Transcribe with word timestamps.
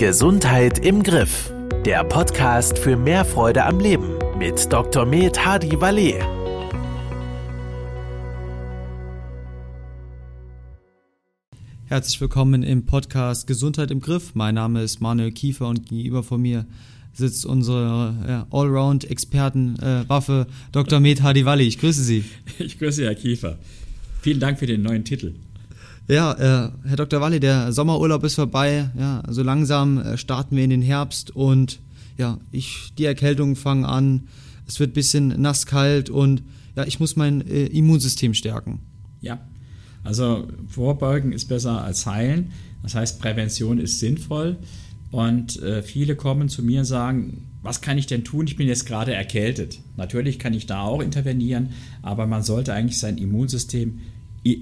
Gesundheit 0.00 0.78
im 0.78 1.02
Griff. 1.02 1.52
Der 1.84 2.02
Podcast 2.04 2.78
für 2.78 2.96
mehr 2.96 3.22
Freude 3.22 3.66
am 3.66 3.80
Leben 3.80 4.14
mit 4.38 4.72
Dr. 4.72 5.04
Med 5.04 5.44
Hadi 5.44 5.78
Valet. 5.78 6.14
Herzlich 11.84 12.18
willkommen 12.18 12.62
im 12.62 12.86
Podcast 12.86 13.46
Gesundheit 13.46 13.90
im 13.90 14.00
Griff. 14.00 14.34
Mein 14.34 14.54
Name 14.54 14.82
ist 14.82 15.02
Manuel 15.02 15.32
Kiefer 15.32 15.68
und 15.68 15.86
gegenüber 15.86 16.22
von 16.22 16.40
mir 16.40 16.64
sitzt 17.12 17.44
unsere 17.44 18.14
ja, 18.26 18.46
Allround-Expertenwaffe 18.50 20.46
äh, 20.48 20.52
Dr. 20.72 21.00
Med 21.00 21.20
Hadi 21.22 21.44
Valet. 21.44 21.68
Ich 21.68 21.78
grüße 21.78 22.02
Sie. 22.02 22.24
Ich 22.58 22.78
grüße 22.78 23.04
Herr 23.04 23.14
Kiefer. 23.14 23.58
Vielen 24.22 24.40
Dank 24.40 24.60
für 24.60 24.66
den 24.66 24.80
neuen 24.80 25.04
Titel. 25.04 25.34
Ja, 26.10 26.32
äh, 26.32 26.70
Herr 26.88 26.96
Dr. 26.96 27.20
Walli, 27.20 27.38
der 27.38 27.72
Sommerurlaub 27.72 28.24
ist 28.24 28.34
vorbei. 28.34 28.90
Ja, 28.98 29.22
so 29.28 29.44
langsam 29.44 29.98
äh, 29.98 30.18
starten 30.18 30.56
wir 30.56 30.64
in 30.64 30.70
den 30.70 30.82
Herbst 30.82 31.36
und 31.36 31.78
ja, 32.18 32.38
ich, 32.50 32.92
die 32.98 33.04
Erkältungen 33.04 33.54
fangen 33.54 33.84
an. 33.84 34.26
Es 34.66 34.80
wird 34.80 34.90
ein 34.90 34.94
bisschen 34.94 35.40
nass 35.40 35.66
kalt 35.66 36.10
und 36.10 36.42
ja, 36.74 36.84
ich 36.84 36.98
muss 36.98 37.14
mein 37.14 37.46
äh, 37.46 37.66
Immunsystem 37.66 38.34
stärken. 38.34 38.80
Ja, 39.20 39.38
also 40.02 40.48
vorbeugen 40.66 41.30
ist 41.30 41.44
besser 41.44 41.84
als 41.84 42.06
heilen. 42.06 42.50
Das 42.82 42.96
heißt, 42.96 43.20
Prävention 43.20 43.78
ist 43.78 44.00
sinnvoll. 44.00 44.56
Und 45.12 45.62
äh, 45.62 45.80
viele 45.80 46.16
kommen 46.16 46.48
zu 46.48 46.64
mir 46.64 46.80
und 46.80 46.86
sagen, 46.86 47.46
was 47.62 47.82
kann 47.82 47.98
ich 47.98 48.08
denn 48.08 48.24
tun? 48.24 48.48
Ich 48.48 48.56
bin 48.56 48.66
jetzt 48.66 48.86
gerade 48.86 49.14
erkältet. 49.14 49.78
Natürlich 49.96 50.40
kann 50.40 50.54
ich 50.54 50.66
da 50.66 50.82
auch 50.82 51.02
intervenieren, 51.02 51.70
aber 52.02 52.26
man 52.26 52.42
sollte 52.42 52.72
eigentlich 52.72 52.98
sein 52.98 53.16
Immunsystem 53.16 54.00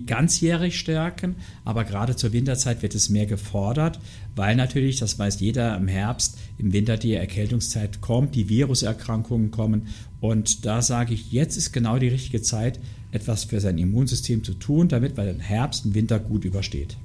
ganzjährig 0.07 0.79
stärken, 0.79 1.37
aber 1.65 1.85
gerade 1.85 2.17
zur 2.17 2.33
Winterzeit 2.33 2.83
wird 2.83 2.95
es 2.95 3.11
mehr 3.11 3.27
gefordert, 3.27 4.01
weil 4.35 4.57
natürlich, 4.57 4.99
das 4.99 5.19
weiß 5.19 5.41
jeder, 5.41 5.77
im 5.77 5.89
Herbst, 5.89 6.39
im 6.59 6.73
Winter 6.73 6.97
die 6.97 7.15
Erkältungszeit 7.15 8.01
kommt, 8.01 8.35
die 8.35 8.49
Viruserkrankungen 8.49 9.51
kommen 9.51 9.89
und 10.21 10.67
da 10.67 10.83
sage 10.83 11.15
ich, 11.15 11.31
jetzt 11.31 11.57
ist 11.57 11.73
genau 11.73 11.99
die 11.99 12.09
richtige 12.09 12.43
Zeit, 12.43 12.81
etwas 13.13 13.45
für 13.45 13.61
sein 13.61 13.79
Immunsystem 13.79 14.45
zu 14.45 14.55
tun, 14.55 14.89
damit 14.89 15.17
man 15.17 15.27
den 15.27 15.41
Herbst 15.41 15.87
und 15.87 15.95
Winter 15.95 16.19
gut 16.19 16.45
übersteht. 16.45 16.97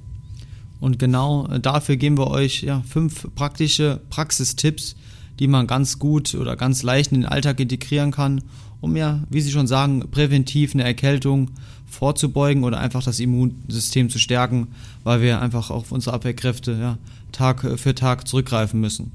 Und 0.80 0.98
genau 0.98 1.46
dafür 1.58 1.96
geben 1.96 2.18
wir 2.18 2.26
euch 2.28 2.62
ja, 2.62 2.82
fünf 2.86 3.28
praktische 3.34 4.00
Praxistipps, 4.10 4.96
die 5.38 5.46
man 5.46 5.66
ganz 5.66 5.98
gut 5.98 6.34
oder 6.34 6.56
ganz 6.56 6.82
leicht 6.82 7.12
in 7.12 7.22
den 7.22 7.30
Alltag 7.30 7.58
integrieren 7.60 8.10
kann, 8.10 8.42
um 8.84 8.96
ja, 8.96 9.24
wie 9.30 9.40
Sie 9.40 9.50
schon 9.50 9.66
sagen, 9.66 10.10
präventiv 10.10 10.74
eine 10.74 10.84
Erkältung 10.84 11.50
vorzubeugen 11.86 12.64
oder 12.64 12.78
einfach 12.78 13.02
das 13.02 13.18
Immunsystem 13.18 14.10
zu 14.10 14.18
stärken, 14.18 14.68
weil 15.02 15.22
wir 15.22 15.40
einfach 15.40 15.70
auf 15.70 15.90
unsere 15.90 16.14
Abwehrkräfte 16.14 16.76
ja, 16.78 16.98
Tag 17.32 17.66
für 17.78 17.94
Tag 17.94 18.28
zurückgreifen 18.28 18.80
müssen. 18.80 19.12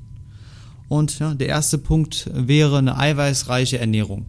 Und 0.88 1.20
ja, 1.20 1.36
der 1.36 1.48
erste 1.48 1.78
Punkt 1.78 2.30
wäre 2.34 2.80
eine 2.80 2.98
eiweißreiche 2.98 3.78
Ernährung. 3.78 4.26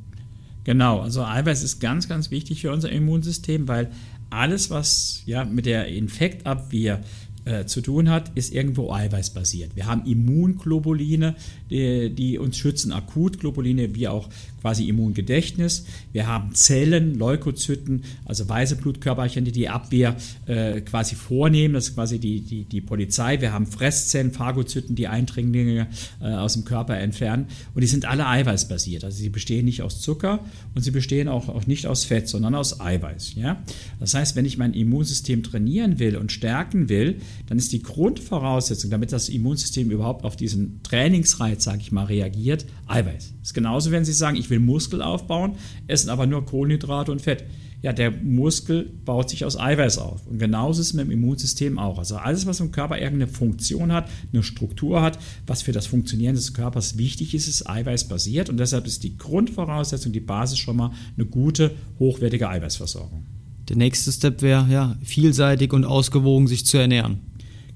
Genau, 0.65 1.01
also 1.01 1.25
Eiweiß 1.25 1.63
ist 1.63 1.81
ganz, 1.81 2.07
ganz 2.07 2.31
wichtig 2.31 2.61
für 2.61 2.71
unser 2.71 2.93
Immunsystem, 2.93 3.67
weil 3.67 3.91
alles, 4.29 4.69
was 4.69 5.23
ja 5.25 5.45
mit 5.45 5.65
der 5.65 5.89
Infektabwehr 5.89 7.01
äh, 7.45 7.65
zu 7.65 7.81
tun 7.81 8.11
hat, 8.11 8.33
ist 8.35 8.53
irgendwo 8.53 8.93
eiweißbasiert. 8.93 9.75
Wir 9.75 9.87
haben 9.87 10.05
Immunglobuline, 10.05 11.37
die, 11.71 12.11
die, 12.11 12.39
uns 12.39 12.59
schützen, 12.59 12.93
Akutglobuline 12.93 13.95
wie 13.95 14.09
auch 14.09 14.29
quasi 14.61 14.89
Immungedächtnis. 14.89 15.87
Wir 16.13 16.27
haben 16.27 16.55
Zellen, 16.55 17.19
Leukozyten, 17.19 18.05
also 18.25 18.49
weiße 18.49 18.77
Blutkörperchen, 18.77 19.45
die 19.45 19.53
die 19.53 19.69
Abwehr 19.69 20.17
äh, 20.47 20.81
quasi 20.83 21.15
vornehmen. 21.15 21.75
Das 21.75 21.89
ist 21.89 21.95
quasi 21.95 22.19
die, 22.19 22.41
die, 22.43 22.65
die 22.65 22.81
Polizei. 22.81 23.41
Wir 23.41 23.53
haben 23.53 23.67
Fresszellen, 23.67 24.33
Phagozyten, 24.33 24.95
die 24.95 25.09
Eindringlinge 25.09 25.89
äh, 26.21 26.27
aus 26.27 26.55
dem 26.55 26.65
Körper 26.65 26.99
entfernen. 26.99 27.47
Und 27.75 27.81
die 27.81 27.87
sind 27.87 28.05
alle 28.05 28.27
eiweißbasiert. 28.27 29.05
Also 29.05 29.17
sie 29.17 29.31
bestehen 29.31 29.65
nicht 29.65 29.83
aus 29.83 30.01
Zucker 30.01 30.41
und 30.75 30.83
sie 30.83 30.91
bestehen 30.91 31.29
auch, 31.29 31.49
auch 31.49 31.67
nicht 31.67 31.87
aus 31.87 32.05
Fett, 32.05 32.29
sondern 32.29 32.55
aus 32.55 32.81
Eiweiß. 32.81 33.35
Ja? 33.37 33.63
Das 33.99 34.15
heißt, 34.15 34.37
wenn 34.37 34.45
ich 34.45 34.59
mein 34.59 34.75
Immunsystem 34.75 35.43
trainieren 35.43 35.99
will 35.99 36.17
und 36.17 36.33
stärken 36.33 36.89
will, 36.89 37.21
dann 37.47 37.59
ist 37.59 37.73
die 37.73 37.83
Grundvoraussetzung, 37.83 38.91
damit 38.91 39.13
das 39.13 39.29
Immunsystem 39.29 39.91
überhaupt 39.91 40.25
auf 40.25 40.37
diesen 40.37 40.83
Trainingsreiz, 40.83 41.65
sage 41.65 41.81
ich 41.81 41.93
mal, 41.93 42.05
reagiert, 42.05 42.67
Eiweiß. 42.87 43.35
Das 43.41 43.49
ist 43.49 43.55
genauso, 43.55 43.91
wenn 43.91 44.05
Sie 44.05 44.13
sagen, 44.13 44.37
ich 44.37 44.51
will 44.51 44.61
Muskel 44.61 45.03
aufbauen, 45.03 45.57
essen 45.87 46.11
aber 46.11 46.27
nur 46.27 46.45
Kohlenhydrate 46.45 47.13
und 47.13 47.21
Fett. 47.21 47.45
Ja, 47.83 47.95
der 47.95 48.11
Muskel 48.11 48.91
baut 49.05 49.31
sich 49.31 49.45
aus 49.45 49.59
Eiweiß 49.59 49.99
auf. 49.99 50.27
Und 50.27 50.39
genauso 50.39 50.83
ist 50.83 50.89
es 50.89 50.93
mit 50.93 51.07
dem 51.07 51.13
Immunsystem 51.13 51.79
auch. 51.79 51.99
Also 51.99 52.17
alles, 52.17 52.45
was 52.45 52.61
im 52.61 52.73
Körper 52.73 52.99
irgendeine 52.99 53.27
Funktion 53.27 53.91
hat, 53.91 54.11
eine 54.33 54.43
Struktur 54.43 55.01
hat, 55.01 55.19
was 55.47 55.63
für 55.63 55.73
das 55.73 55.87
Funktionieren 55.87 56.35
des 56.35 56.53
Körpers 56.53 56.99
wichtig 56.99 57.35
ist, 57.35 57.49
ist 57.49 57.69
eiweißbasiert. 57.69 58.51
Und 58.51 58.59
deshalb 58.59 58.87
ist 58.87 59.03
die 59.03 59.17
Grundvoraussetzung, 59.17 60.13
die 60.13 60.21
Basis 60.21 60.59
schon 60.59 60.77
mal 60.77 60.93
eine 61.17 61.25
gute, 61.25 61.75
hochwertige 61.99 62.51
Eiweißversorgung. 62.51 63.25
Der 63.71 63.77
nächste 63.77 64.11
Step 64.11 64.43
wäre, 64.43 64.67
ja, 64.69 64.97
vielseitig 65.05 65.73
und 65.73 65.85
ausgewogen 65.85 66.49
sich 66.49 66.67
zu 66.67 66.77
ernähren. 66.77 67.21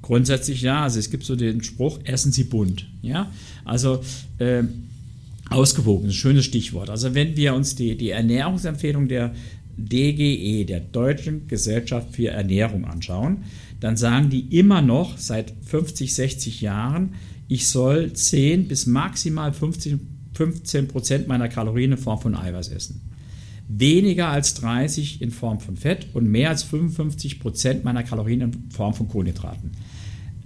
Grundsätzlich 0.03 0.61
ja, 0.61 0.83
also 0.83 0.99
es 0.99 1.09
gibt 1.09 1.25
so 1.25 1.37
den 1.37 1.63
Spruch, 1.63 2.01
essen 2.03 2.33
Sie 2.33 2.45
bunt. 2.45 2.89
Ja, 3.01 3.31
also 3.65 4.03
äh, 4.39 4.65
ausgewogen, 5.51 6.09
ein 6.09 6.13
schönes 6.13 6.47
Stichwort. 6.47 6.91
Also 6.91 7.15
wenn 7.15 7.37
wir 7.37 7.55
uns 7.55 7.77
die, 7.77 7.97
die 7.97 8.11
Ernährungsempfehlung 8.11 9.07
der 9.07 9.35
DGE, 9.77 10.65
der 10.65 10.81
Deutschen 10.81 11.47
Gesellschaft 11.47 12.09
für 12.11 12.29
Ernährung, 12.29 12.85
anschauen, 12.85 13.45
dann 13.79 13.97
sagen 13.97 14.31
die 14.31 14.59
immer 14.59 14.83
noch 14.83 15.17
seit 15.17 15.55
50, 15.65 16.13
60 16.13 16.61
Jahren, 16.61 17.15
ich 17.47 17.69
soll 17.69 18.13
10 18.13 18.67
bis 18.67 18.87
maximal 18.87 19.53
50, 19.53 19.97
15 20.35 20.89
Prozent 20.89 21.29
meiner 21.29 21.49
Kalorien 21.49 21.93
in 21.93 21.99
Form 21.99 22.21
von 22.21 22.35
Eiweiß 22.35 22.69
essen. 22.71 23.01
Weniger 23.69 24.29
als 24.29 24.55
30 24.55 25.23
in 25.23 25.31
Form 25.31 25.61
von 25.61 25.77
Fett 25.77 26.09
und 26.13 26.27
mehr 26.27 26.51
als 26.51 26.63
55 26.63 27.41
Prozent 27.41 27.85
meiner 27.85 28.03
Kalorien 28.03 28.41
in 28.41 28.71
Form 28.71 28.95
von 28.95 29.09
Kohlenhydraten 29.09 29.73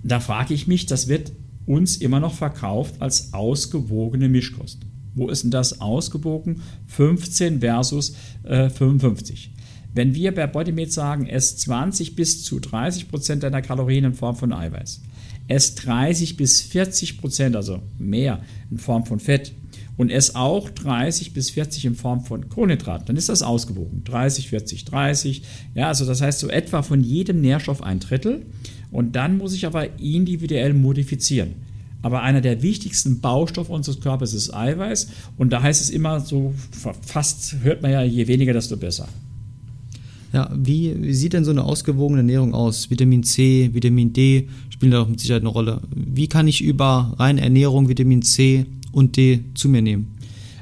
da 0.02 0.20
frage 0.20 0.54
ich 0.54 0.66
mich, 0.66 0.86
das 0.86 1.08
wird 1.08 1.32
uns 1.66 1.96
immer 1.96 2.20
noch 2.20 2.34
verkauft 2.34 3.00
als 3.00 3.34
ausgewogene 3.34 4.28
Mischkost. 4.28 4.80
Wo 5.14 5.28
ist 5.28 5.42
denn 5.42 5.50
das 5.50 5.80
ausgewogen? 5.80 6.62
15 6.86 7.60
versus 7.60 8.14
äh, 8.44 8.70
55. 8.70 9.52
Wenn 9.92 10.14
wir 10.14 10.32
bei 10.34 10.46
Bodymate 10.46 10.90
sagen, 10.90 11.26
ess 11.26 11.56
20 11.58 12.14
bis 12.14 12.44
zu 12.44 12.60
30 12.60 13.08
Prozent 13.08 13.42
deiner 13.42 13.62
Kalorien 13.62 14.04
in 14.04 14.14
Form 14.14 14.36
von 14.36 14.52
Eiweiß, 14.52 15.02
ess 15.48 15.74
30 15.74 16.36
bis 16.36 16.62
40 16.62 17.18
Prozent, 17.18 17.56
also 17.56 17.80
mehr 17.98 18.42
in 18.70 18.78
Form 18.78 19.04
von 19.04 19.18
Fett 19.18 19.52
und 19.98 20.10
ess 20.10 20.36
auch 20.36 20.70
30 20.70 21.34
bis 21.34 21.50
40 21.50 21.84
in 21.84 21.94
Form 21.96 22.24
von 22.24 22.48
Kohlenhydraten, 22.48 23.06
dann 23.06 23.16
ist 23.16 23.28
das 23.28 23.42
ausgewogen. 23.42 24.04
30, 24.04 24.48
40, 24.48 24.84
30. 24.86 25.42
Ja, 25.74 25.88
also 25.88 26.06
das 26.06 26.22
heißt 26.22 26.38
so 26.38 26.48
etwa 26.48 26.82
von 26.82 27.02
jedem 27.02 27.40
Nährstoff 27.42 27.82
ein 27.82 28.00
Drittel. 28.00 28.46
Und 28.90 29.16
dann 29.16 29.36
muss 29.36 29.52
ich 29.52 29.66
aber 29.66 30.00
individuell 30.00 30.72
modifizieren. 30.72 31.56
Aber 32.00 32.22
einer 32.22 32.40
der 32.40 32.62
wichtigsten 32.62 33.20
Baustoffe 33.20 33.70
unseres 33.70 34.00
Körpers 34.00 34.34
ist 34.34 34.54
Eiweiß. 34.54 35.08
Und 35.36 35.52
da 35.52 35.62
heißt 35.62 35.82
es 35.82 35.90
immer 35.90 36.20
so, 36.20 36.54
fast 37.02 37.56
hört 37.62 37.82
man 37.82 37.90
ja, 37.90 38.02
je 38.04 38.28
weniger, 38.28 38.52
desto 38.52 38.76
besser. 38.76 39.08
Ja, 40.32 40.48
wie, 40.54 40.94
wie 41.02 41.14
sieht 41.14 41.32
denn 41.32 41.44
so 41.44 41.50
eine 41.50 41.64
ausgewogene 41.64 42.20
Ernährung 42.20 42.54
aus? 42.54 42.88
Vitamin 42.88 43.24
C, 43.24 43.70
Vitamin 43.72 44.12
D 44.12 44.48
spielen 44.68 44.92
da 44.92 45.02
auch 45.02 45.08
mit 45.08 45.18
Sicherheit 45.18 45.42
eine 45.42 45.48
Rolle. 45.48 45.80
Wie 45.92 46.28
kann 46.28 46.46
ich 46.46 46.62
über 46.62 47.14
reine 47.18 47.40
Ernährung 47.40 47.88
Vitamin 47.88 48.22
C 48.22 48.66
und 48.92 49.16
D 49.16 49.44
zu 49.54 49.68
mir 49.68 49.82
nehmen? 49.82 50.18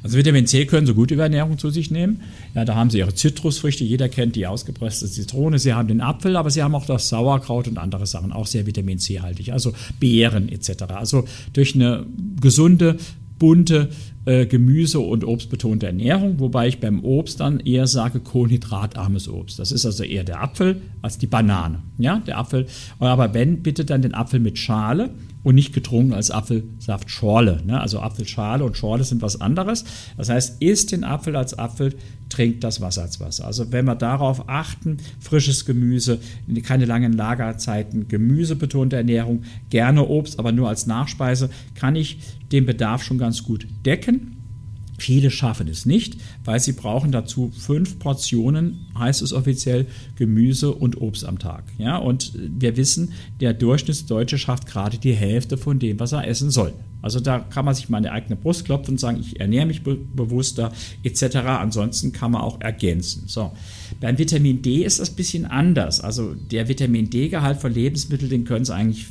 Also 0.07 0.19
Vitamin 0.19 0.47
C 0.47 0.67
können 0.67 0.87
Sie 0.87 0.95
gut 0.95 1.11
über 1.11 1.25
Ernährung 1.25 1.59
zu 1.59 1.71
sich 1.71 1.91
nehmen. 1.91 2.21
Ja, 2.55 2.65
da 2.65 2.77
haben 2.77 2.91
Sie 2.91 2.99
Ihre 2.99 3.13
Zitrusfrüchte, 3.15 3.83
jeder 3.83 4.09
kennt 4.09 4.37
die 4.37 4.47
ausgepresste 4.47 5.11
Zitrone, 5.11 5.59
Sie 5.59 5.75
haben 5.75 5.89
den 5.89 6.01
Apfel, 6.01 6.37
aber 6.37 6.49
Sie 6.49 6.63
haben 6.63 6.77
auch 6.77 6.87
das 6.87 7.09
Sauerkraut 7.09 7.67
und 7.67 7.77
andere 7.77 8.07
Sachen, 8.07 8.31
auch 8.31 8.47
sehr 8.47 8.67
Vitamin 8.67 9.01
C 9.01 9.21
haltig, 9.21 9.53
also 9.53 9.73
Beeren 9.99 10.49
etc. 10.49 10.85
Also 10.95 11.25
durch 11.55 11.75
eine 11.75 12.07
gesunde, 12.41 12.99
bunte 13.41 13.89
äh, 14.27 14.47
Gemüse- 14.47 15.01
und 15.01 15.25
obstbetonte 15.25 15.87
Ernährung, 15.87 16.39
wobei 16.39 16.69
ich 16.69 16.81
beim 16.81 17.05
Obst 17.05 17.41
dann 17.41 17.61
eher 17.61 17.87
sage 17.87 18.21
kohlenhydratarmes 18.21 19.29
Obst. 19.29 19.59
Das 19.59 19.73
ist 19.73 19.85
also 19.87 20.05
eher 20.05 20.25
der 20.25 20.41
Apfel 20.41 20.83
als 21.03 21.19
die 21.19 21.27
Banane. 21.27 21.83
Ja, 21.99 22.19
der 22.21 22.39
Apfel. 22.39 22.67
Aber 22.99 23.35
wenn, 23.35 23.63
bitte 23.63 23.85
dann 23.85 24.03
den 24.03 24.15
Apfel 24.15 24.41
mit 24.41 24.59
Schale 24.59 25.11
und 25.47 25.55
nicht 25.55 25.73
getrunken 25.73 26.13
als 26.13 26.33
Apfelsaftschorle. 26.33 27.63
Ne? 27.65 27.81
Also 27.81 28.01
Apfelschale 28.01 28.65
und 28.65 28.77
Schorle 28.77 29.05
sind 29.05 29.23
was 29.23 29.41
anderes. 29.41 29.85
Das 30.17 30.29
heißt, 30.29 30.61
isst 30.61 30.91
den 30.91 31.05
Apfel 31.05 31.37
als 31.37 31.57
Apfel, 31.57 31.95
trinkt 32.29 32.65
das 32.65 32.81
Wasser 32.81 33.03
als 33.03 33.21
Wasser. 33.21 33.47
Also 33.47 33.71
wenn 33.71 33.85
wir 33.85 33.95
darauf 33.95 34.49
achten, 34.49 34.97
frisches 35.21 35.65
Gemüse, 35.65 36.19
keine 36.65 36.85
langen 36.85 37.13
Lagerzeiten, 37.13 38.09
gemüsebetonte 38.09 38.97
Ernährung, 38.97 39.45
gerne 39.71 40.05
Obst, 40.09 40.41
aber 40.41 40.51
nur 40.51 40.69
als 40.69 40.89
Nachspeise, 40.89 41.49
kann 41.77 41.95
ich 41.95 42.19
den 42.51 42.67
Bedarf 42.67 43.05
schon 43.05 43.19
ganz 43.19 43.45
gut 43.45 43.69
decken. 43.85 44.36
Viele 44.99 45.31
schaffen 45.31 45.69
es 45.69 45.87
nicht, 45.87 46.17
weil 46.45 46.61
sie 46.61 46.73
brauchen 46.73 47.13
dazu 47.13 47.53
fünf 47.57 47.99
Portionen, 47.99 48.87
heißt 48.99 49.23
es 49.23 49.33
offiziell, 49.33 49.87
Gemüse 50.17 50.73
und 50.73 51.01
Obst 51.01 51.25
am 51.25 51.39
Tag. 51.39 51.65
Ja, 51.79 51.99
und 51.99 52.33
wir 52.35 52.77
wissen, 52.77 53.13
der 53.41 53.53
Durchschnittsdeutsche 53.53 54.39
schafft 54.39 54.67
gerade 54.67 54.99
die 54.99 55.15
Hälfte 55.15 55.59
von 55.59 55.79
dem, 55.79 56.01
was 56.01 56.13
er 56.13 56.27
essen 56.27 56.51
soll. 56.51 56.73
Also 57.03 57.21
da 57.21 57.39
kann 57.39 57.65
man 57.65 57.75
sich 57.75 57.89
mal 57.89 57.99
eine 57.99 58.11
eigene 58.11 58.37
Brust 58.37 58.65
klopfen 58.65 58.95
und 58.95 58.99
sagen, 58.99 59.21
ich 59.21 59.39
ernähre 59.39 59.67
mich 59.67 59.83
be 59.83 59.95
bewusster 59.95 60.73
etc. 61.05 61.37
Ansonsten 61.37 62.13
kann 62.13 62.33
man 62.33 62.41
auch 62.41 62.61
ergänzen. 62.61 63.25
So. 63.27 63.53
Beim 64.01 64.19
Vitamin 64.19 64.63
D 64.63 64.83
ist 64.83 64.99
das 64.99 65.11
ein 65.11 65.17
bisschen 65.17 65.45
anders. 65.45 66.01
Also 66.01 66.35
der 66.35 66.69
Vitamin 66.69 67.09
D-Gehalt 67.09 67.61
von 67.61 67.73
Lebensmitteln, 67.73 68.31
den 68.31 68.45
können 68.45 68.65
Sie 68.65 68.75
eigentlich 68.75 69.07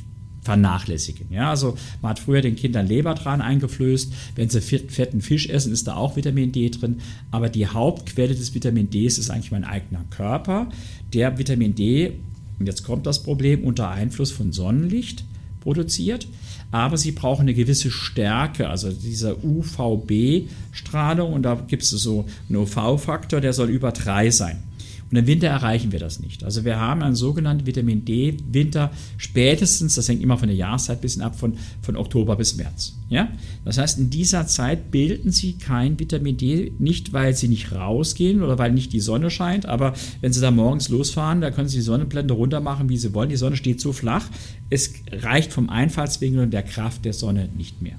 vernachlässigen. 0.45 1.27
Ja, 1.31 1.49
also 1.49 1.75
man 2.01 2.11
hat 2.11 2.19
früher 2.19 2.41
den 2.41 2.55
Kindern 2.55 2.87
Leber 2.87 3.15
dran 3.15 3.41
eingeflößt. 3.41 4.13
Wenn 4.35 4.49
sie 4.49 4.61
fetten 4.61 5.21
Fisch 5.21 5.49
essen, 5.49 5.73
ist 5.73 5.87
da 5.87 5.95
auch 5.95 6.15
Vitamin 6.15 6.51
D 6.51 6.69
drin. 6.69 7.01
Aber 7.31 7.49
die 7.49 7.67
Hauptquelle 7.67 8.35
des 8.35 8.53
Vitamin 8.53 8.89
D 8.89 9.05
ist 9.05 9.29
eigentlich 9.29 9.51
mein 9.51 9.65
eigener 9.65 10.05
Körper, 10.11 10.69
der 11.13 11.37
Vitamin 11.37 11.75
D, 11.75 12.13
und 12.59 12.67
jetzt 12.67 12.83
kommt 12.83 13.05
das 13.05 13.21
Problem, 13.21 13.63
unter 13.63 13.89
Einfluss 13.89 14.31
von 14.31 14.53
Sonnenlicht 14.53 15.25
produziert. 15.59 16.27
Aber 16.71 16.97
sie 16.97 17.11
brauchen 17.11 17.41
eine 17.41 17.53
gewisse 17.53 17.91
Stärke, 17.91 18.69
also 18.69 18.91
diese 18.91 19.37
UVB-Strahlung. 19.43 21.33
Und 21.33 21.43
da 21.43 21.55
gibt 21.55 21.83
es 21.83 21.89
so 21.89 22.25
einen 22.47 22.59
UV-Faktor, 22.59 23.41
der 23.41 23.53
soll 23.53 23.69
über 23.69 23.91
3 23.91 24.31
sein. 24.31 24.63
Und 25.11 25.17
im 25.17 25.27
Winter 25.27 25.47
erreichen 25.47 25.91
wir 25.91 25.99
das 25.99 26.19
nicht. 26.19 26.43
Also 26.43 26.65
wir 26.65 26.79
haben 26.79 27.03
einen 27.03 27.15
sogenannten 27.15 27.67
Vitamin 27.67 28.05
D 28.05 28.37
Winter 28.51 28.91
spätestens, 29.17 29.93
das 29.93 30.09
hängt 30.09 30.21
immer 30.21 30.37
von 30.37 30.47
der 30.47 30.57
Jahreszeit 30.57 30.97
ein 30.97 31.01
bisschen 31.01 31.21
ab, 31.21 31.37
von, 31.37 31.57
von 31.81 31.95
Oktober 31.95 32.35
bis 32.35 32.57
März. 32.57 32.97
Ja? 33.09 33.29
Das 33.63 33.77
heißt, 33.77 33.99
in 33.99 34.09
dieser 34.09 34.47
Zeit 34.47 34.89
bilden 34.89 35.31
sie 35.31 35.59
kein 35.59 35.99
Vitamin 35.99 36.37
D, 36.37 36.73
nicht 36.79 37.13
weil 37.13 37.35
sie 37.35 37.47
nicht 37.47 37.71
rausgehen 37.71 38.41
oder 38.41 38.57
weil 38.57 38.71
nicht 38.71 38.93
die 38.93 38.99
Sonne 38.99 39.29
scheint, 39.29 39.67
aber 39.67 39.93
wenn 40.21 40.33
sie 40.33 40.41
da 40.41 40.49
morgens 40.49 40.89
losfahren, 40.89 41.39
da 41.39 41.51
können 41.51 41.67
sie 41.67 41.77
die 41.77 41.83
Sonnenblende 41.83 42.33
runter 42.33 42.59
machen, 42.59 42.89
wie 42.89 42.97
sie 42.97 43.13
wollen. 43.13 43.29
Die 43.29 43.35
Sonne 43.35 43.57
steht 43.57 43.79
so 43.79 43.93
flach, 43.93 44.25
es 44.71 44.91
reicht 45.11 45.53
vom 45.53 45.69
Einfallswinkel 45.69 46.41
und 46.41 46.51
der 46.51 46.63
Kraft 46.63 47.05
der 47.05 47.13
Sonne 47.13 47.49
nicht 47.55 47.81
mehr. 47.81 47.97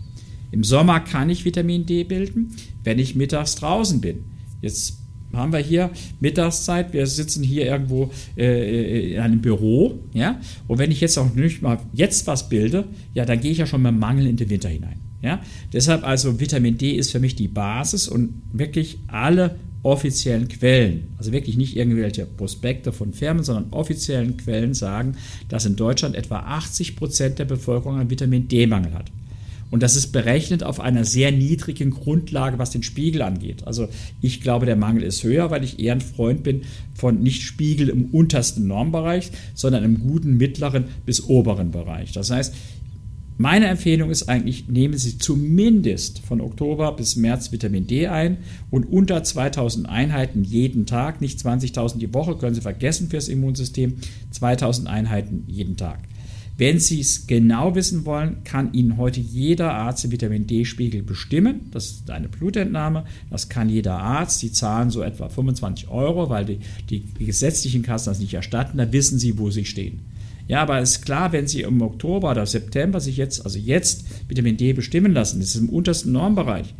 Im 0.50 0.64
Sommer 0.64 1.00
kann 1.00 1.30
ich 1.30 1.44
Vitamin 1.44 1.86
D 1.86 2.02
bilden, 2.02 2.56
wenn 2.82 2.98
ich 2.98 3.14
mittags 3.14 3.54
draußen 3.54 4.00
bin. 4.00 4.24
Jetzt 4.60 5.05
haben 5.36 5.52
wir 5.52 5.60
hier 5.60 5.90
Mittagszeit, 6.20 6.92
wir 6.92 7.06
sitzen 7.06 7.42
hier 7.42 7.66
irgendwo 7.66 8.10
äh, 8.36 9.12
in 9.14 9.20
einem 9.20 9.40
Büro, 9.40 10.00
ja, 10.12 10.40
und 10.66 10.78
wenn 10.78 10.90
ich 10.90 11.00
jetzt 11.00 11.16
auch 11.18 11.32
nicht 11.34 11.62
mal 11.62 11.78
jetzt 11.92 12.26
was 12.26 12.48
bilde, 12.48 12.84
ja, 13.14 13.24
dann 13.24 13.40
gehe 13.40 13.52
ich 13.52 13.58
ja 13.58 13.66
schon 13.66 13.82
mit 13.82 13.96
Mangel 13.96 14.26
in 14.26 14.36
den 14.36 14.50
Winter 14.50 14.68
hinein. 14.68 15.00
Ja? 15.22 15.40
Deshalb 15.72 16.04
also 16.04 16.38
Vitamin 16.40 16.78
D 16.78 16.92
ist 16.92 17.10
für 17.10 17.20
mich 17.20 17.34
die 17.34 17.48
Basis 17.48 18.08
und 18.08 18.42
wirklich 18.52 18.98
alle 19.08 19.56
offiziellen 19.82 20.48
Quellen, 20.48 21.14
also 21.16 21.30
wirklich 21.30 21.56
nicht 21.56 21.76
irgendwelche 21.76 22.26
Prospekte 22.26 22.92
von 22.92 23.12
Firmen, 23.12 23.44
sondern 23.44 23.72
offiziellen 23.72 24.36
Quellen 24.36 24.74
sagen, 24.74 25.16
dass 25.48 25.64
in 25.64 25.76
Deutschland 25.76 26.16
etwa 26.16 26.40
80 26.40 26.96
Prozent 26.96 27.38
der 27.38 27.44
Bevölkerung 27.44 27.98
einen 27.98 28.10
Vitamin 28.10 28.48
D-Mangel 28.48 28.94
hat. 28.94 29.12
Und 29.70 29.82
das 29.82 29.96
ist 29.96 30.12
berechnet 30.12 30.62
auf 30.62 30.80
einer 30.80 31.04
sehr 31.04 31.32
niedrigen 31.32 31.90
Grundlage, 31.90 32.58
was 32.58 32.70
den 32.70 32.82
Spiegel 32.82 33.22
angeht. 33.22 33.66
Also 33.66 33.88
ich 34.20 34.40
glaube, 34.40 34.66
der 34.66 34.76
Mangel 34.76 35.02
ist 35.02 35.24
höher, 35.24 35.50
weil 35.50 35.64
ich 35.64 35.80
eher 35.80 35.92
ein 35.92 36.00
Freund 36.00 36.42
bin 36.42 36.62
von 36.94 37.22
nicht 37.22 37.42
Spiegel 37.42 37.88
im 37.88 38.06
untersten 38.06 38.66
Normbereich, 38.66 39.30
sondern 39.54 39.84
im 39.84 40.00
guten 40.00 40.36
mittleren 40.36 40.84
bis 41.04 41.24
oberen 41.24 41.72
Bereich. 41.72 42.12
Das 42.12 42.30
heißt, 42.30 42.54
meine 43.38 43.66
Empfehlung 43.66 44.08
ist 44.08 44.30
eigentlich, 44.30 44.66
nehmen 44.68 44.96
Sie 44.96 45.18
zumindest 45.18 46.20
von 46.20 46.40
Oktober 46.40 46.92
bis 46.92 47.16
März 47.16 47.52
Vitamin 47.52 47.86
D 47.86 48.06
ein 48.06 48.38
und 48.70 48.84
unter 48.84 49.22
2000 49.22 49.86
Einheiten 49.86 50.42
jeden 50.42 50.86
Tag, 50.86 51.20
nicht 51.20 51.38
20.000 51.40 51.98
die 51.98 52.14
Woche, 52.14 52.36
können 52.36 52.54
Sie 52.54 52.62
vergessen 52.62 53.10
fürs 53.10 53.28
Immunsystem, 53.28 53.96
2000 54.30 54.88
Einheiten 54.88 55.44
jeden 55.48 55.76
Tag. 55.76 55.98
Wenn 56.58 56.78
Sie 56.78 57.00
es 57.00 57.26
genau 57.26 57.74
wissen 57.74 58.06
wollen, 58.06 58.42
kann 58.44 58.72
Ihnen 58.72 58.96
heute 58.96 59.20
jeder 59.20 59.74
Arzt 59.74 60.04
den 60.04 60.12
Vitamin 60.12 60.46
D-Spiegel 60.46 61.02
bestimmen. 61.02 61.68
Das 61.70 61.86
ist 61.86 62.10
eine 62.10 62.28
Blutentnahme. 62.28 63.04
Das 63.30 63.50
kann 63.50 63.68
jeder 63.68 63.98
Arzt. 63.98 64.42
Die 64.42 64.52
zahlen 64.52 64.90
so 64.90 65.02
etwa 65.02 65.28
25 65.28 65.88
Euro, 65.88 66.30
weil 66.30 66.46
die, 66.46 66.58
die, 66.88 67.00
die 67.00 67.26
gesetzlichen 67.26 67.82
Kassen 67.82 68.08
das 68.08 68.20
nicht 68.20 68.32
erstatten. 68.32 68.78
Da 68.78 68.90
wissen 68.90 69.18
Sie, 69.18 69.38
wo 69.38 69.50
Sie 69.50 69.66
stehen. 69.66 70.00
Ja, 70.48 70.62
aber 70.62 70.78
es 70.78 70.92
ist 70.92 71.04
klar, 71.04 71.32
wenn 71.32 71.46
Sie 71.46 71.60
im 71.62 71.82
Oktober 71.82 72.30
oder 72.30 72.46
September 72.46 73.00
sich 73.00 73.18
jetzt, 73.18 73.44
also 73.44 73.58
jetzt 73.58 74.06
Vitamin 74.28 74.56
D 74.56 74.72
bestimmen 74.72 75.12
lassen, 75.12 75.40
das 75.40 75.50
ist 75.50 75.60
im 75.60 75.68
untersten 75.68 76.12
Normbereich 76.12 76.72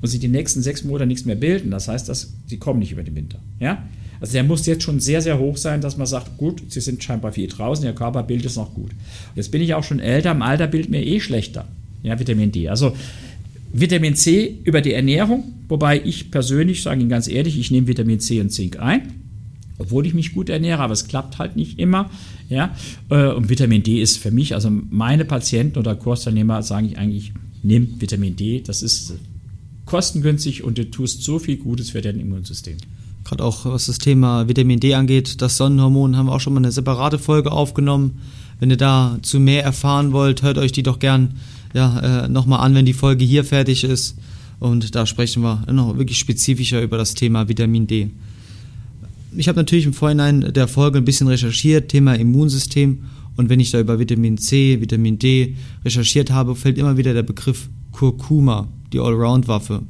und 0.00 0.08
Sie 0.08 0.18
die 0.18 0.28
nächsten 0.28 0.62
sechs 0.62 0.84
Monate 0.84 1.06
nichts 1.06 1.26
mehr 1.26 1.36
bilden, 1.36 1.70
das 1.70 1.86
heißt, 1.86 2.08
dass 2.08 2.32
Sie 2.46 2.56
kommen 2.56 2.80
nicht 2.80 2.92
über 2.92 3.02
den 3.02 3.14
Winter. 3.14 3.38
Ja? 3.58 3.84
Also 4.20 4.34
der 4.34 4.44
muss 4.44 4.66
jetzt 4.66 4.82
schon 4.82 5.00
sehr, 5.00 5.22
sehr 5.22 5.38
hoch 5.38 5.56
sein, 5.56 5.80
dass 5.80 5.96
man 5.96 6.06
sagt, 6.06 6.36
gut, 6.36 6.62
Sie 6.68 6.80
sind 6.80 7.02
scheinbar 7.02 7.32
viel 7.32 7.48
draußen, 7.48 7.84
Ihr 7.84 7.94
Körperbild 7.94 8.44
ist 8.44 8.56
noch 8.56 8.74
gut. 8.74 8.90
Jetzt 9.34 9.50
bin 9.50 9.62
ich 9.62 9.74
auch 9.74 9.84
schon 9.84 9.98
älter, 9.98 10.32
im 10.32 10.42
Alter 10.42 10.66
bildet 10.66 10.90
mir 10.90 11.04
eh 11.04 11.20
schlechter. 11.20 11.66
Ja, 12.02 12.18
Vitamin 12.18 12.52
D. 12.52 12.68
Also 12.68 12.92
Vitamin 13.72 14.16
C 14.16 14.58
über 14.64 14.82
die 14.82 14.92
Ernährung, 14.92 15.44
wobei 15.68 16.00
ich 16.04 16.30
persönlich, 16.30 16.82
sage 16.82 17.00
Ihnen 17.00 17.08
ganz 17.08 17.28
ehrlich, 17.28 17.58
ich 17.58 17.70
nehme 17.70 17.86
Vitamin 17.86 18.20
C 18.20 18.40
und 18.40 18.50
Zink 18.50 18.78
ein, 18.78 19.12
obwohl 19.78 20.06
ich 20.06 20.12
mich 20.12 20.34
gut 20.34 20.50
ernähre, 20.50 20.82
aber 20.82 20.92
es 20.92 21.08
klappt 21.08 21.38
halt 21.38 21.56
nicht 21.56 21.78
immer. 21.78 22.10
Ja? 22.50 22.74
Äh, 23.08 23.28
und 23.28 23.48
Vitamin 23.48 23.82
D 23.82 24.02
ist 24.02 24.18
für 24.18 24.30
mich, 24.30 24.54
also 24.54 24.70
meine 24.70 25.24
Patienten 25.24 25.78
oder 25.78 25.94
Kursteilnehmer 25.94 26.62
sage 26.62 26.88
ich 26.88 26.98
eigentlich, 26.98 27.32
nimm 27.62 28.00
Vitamin 28.00 28.36
D, 28.36 28.60
das 28.60 28.82
ist 28.82 29.14
kostengünstig 29.86 30.62
und 30.62 30.76
du 30.76 30.90
tust 30.90 31.22
so 31.22 31.38
viel 31.38 31.56
Gutes 31.56 31.90
für 31.90 32.02
dein 32.02 32.20
Immunsystem 32.20 32.76
gerade 33.30 33.44
auch 33.44 33.64
was 33.64 33.86
das 33.86 33.98
Thema 33.98 34.48
Vitamin 34.48 34.80
D 34.80 34.94
angeht, 34.94 35.40
das 35.40 35.56
Sonnenhormon, 35.56 36.16
haben 36.16 36.26
wir 36.26 36.32
auch 36.32 36.40
schon 36.40 36.52
mal 36.52 36.58
eine 36.58 36.72
separate 36.72 37.18
Folge 37.18 37.52
aufgenommen. 37.52 38.18
Wenn 38.58 38.70
ihr 38.70 38.76
da 38.76 39.18
zu 39.22 39.38
mehr 39.38 39.62
erfahren 39.62 40.12
wollt, 40.12 40.42
hört 40.42 40.58
euch 40.58 40.72
die 40.72 40.82
doch 40.82 40.98
gern 40.98 41.34
ja, 41.72 42.24
äh, 42.24 42.28
nochmal 42.28 42.60
an, 42.60 42.74
wenn 42.74 42.84
die 42.84 42.92
Folge 42.92 43.24
hier 43.24 43.44
fertig 43.44 43.84
ist. 43.84 44.16
Und 44.58 44.94
da 44.94 45.06
sprechen 45.06 45.42
wir 45.42 45.64
noch 45.72 45.96
wirklich 45.96 46.18
spezifischer 46.18 46.82
über 46.82 46.98
das 46.98 47.14
Thema 47.14 47.48
Vitamin 47.48 47.86
D. 47.86 48.10
Ich 49.36 49.48
habe 49.48 49.58
natürlich 49.58 49.86
im 49.86 49.94
Vorhinein 49.94 50.52
der 50.52 50.66
Folge 50.66 50.98
ein 50.98 51.04
bisschen 51.04 51.28
recherchiert, 51.28 51.88
Thema 51.88 52.14
Immunsystem. 52.14 53.04
Und 53.36 53.48
wenn 53.48 53.60
ich 53.60 53.70
da 53.70 53.78
über 53.78 53.98
Vitamin 53.98 54.38
C, 54.38 54.80
Vitamin 54.80 55.18
D 55.18 55.54
recherchiert 55.84 56.32
habe, 56.32 56.56
fällt 56.56 56.78
immer 56.78 56.96
wieder 56.96 57.14
der 57.14 57.22
Begriff 57.22 57.70
Kurkuma, 57.92 58.68
die 58.92 58.98
Allround-Waffe. 58.98 59.82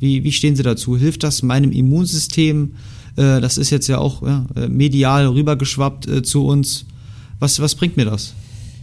Wie, 0.00 0.24
wie 0.24 0.32
stehen 0.32 0.56
Sie 0.56 0.62
dazu? 0.62 0.96
Hilft 0.96 1.22
das 1.22 1.42
meinem 1.42 1.72
Immunsystem? 1.72 2.74
Äh, 3.16 3.40
das 3.40 3.58
ist 3.58 3.70
jetzt 3.70 3.88
ja 3.88 3.98
auch 3.98 4.22
äh, 4.22 4.68
medial 4.68 5.26
rübergeschwappt 5.26 6.06
äh, 6.06 6.22
zu 6.22 6.46
uns. 6.46 6.86
Was, 7.40 7.60
was 7.60 7.74
bringt 7.74 7.96
mir 7.96 8.04
das? 8.04 8.34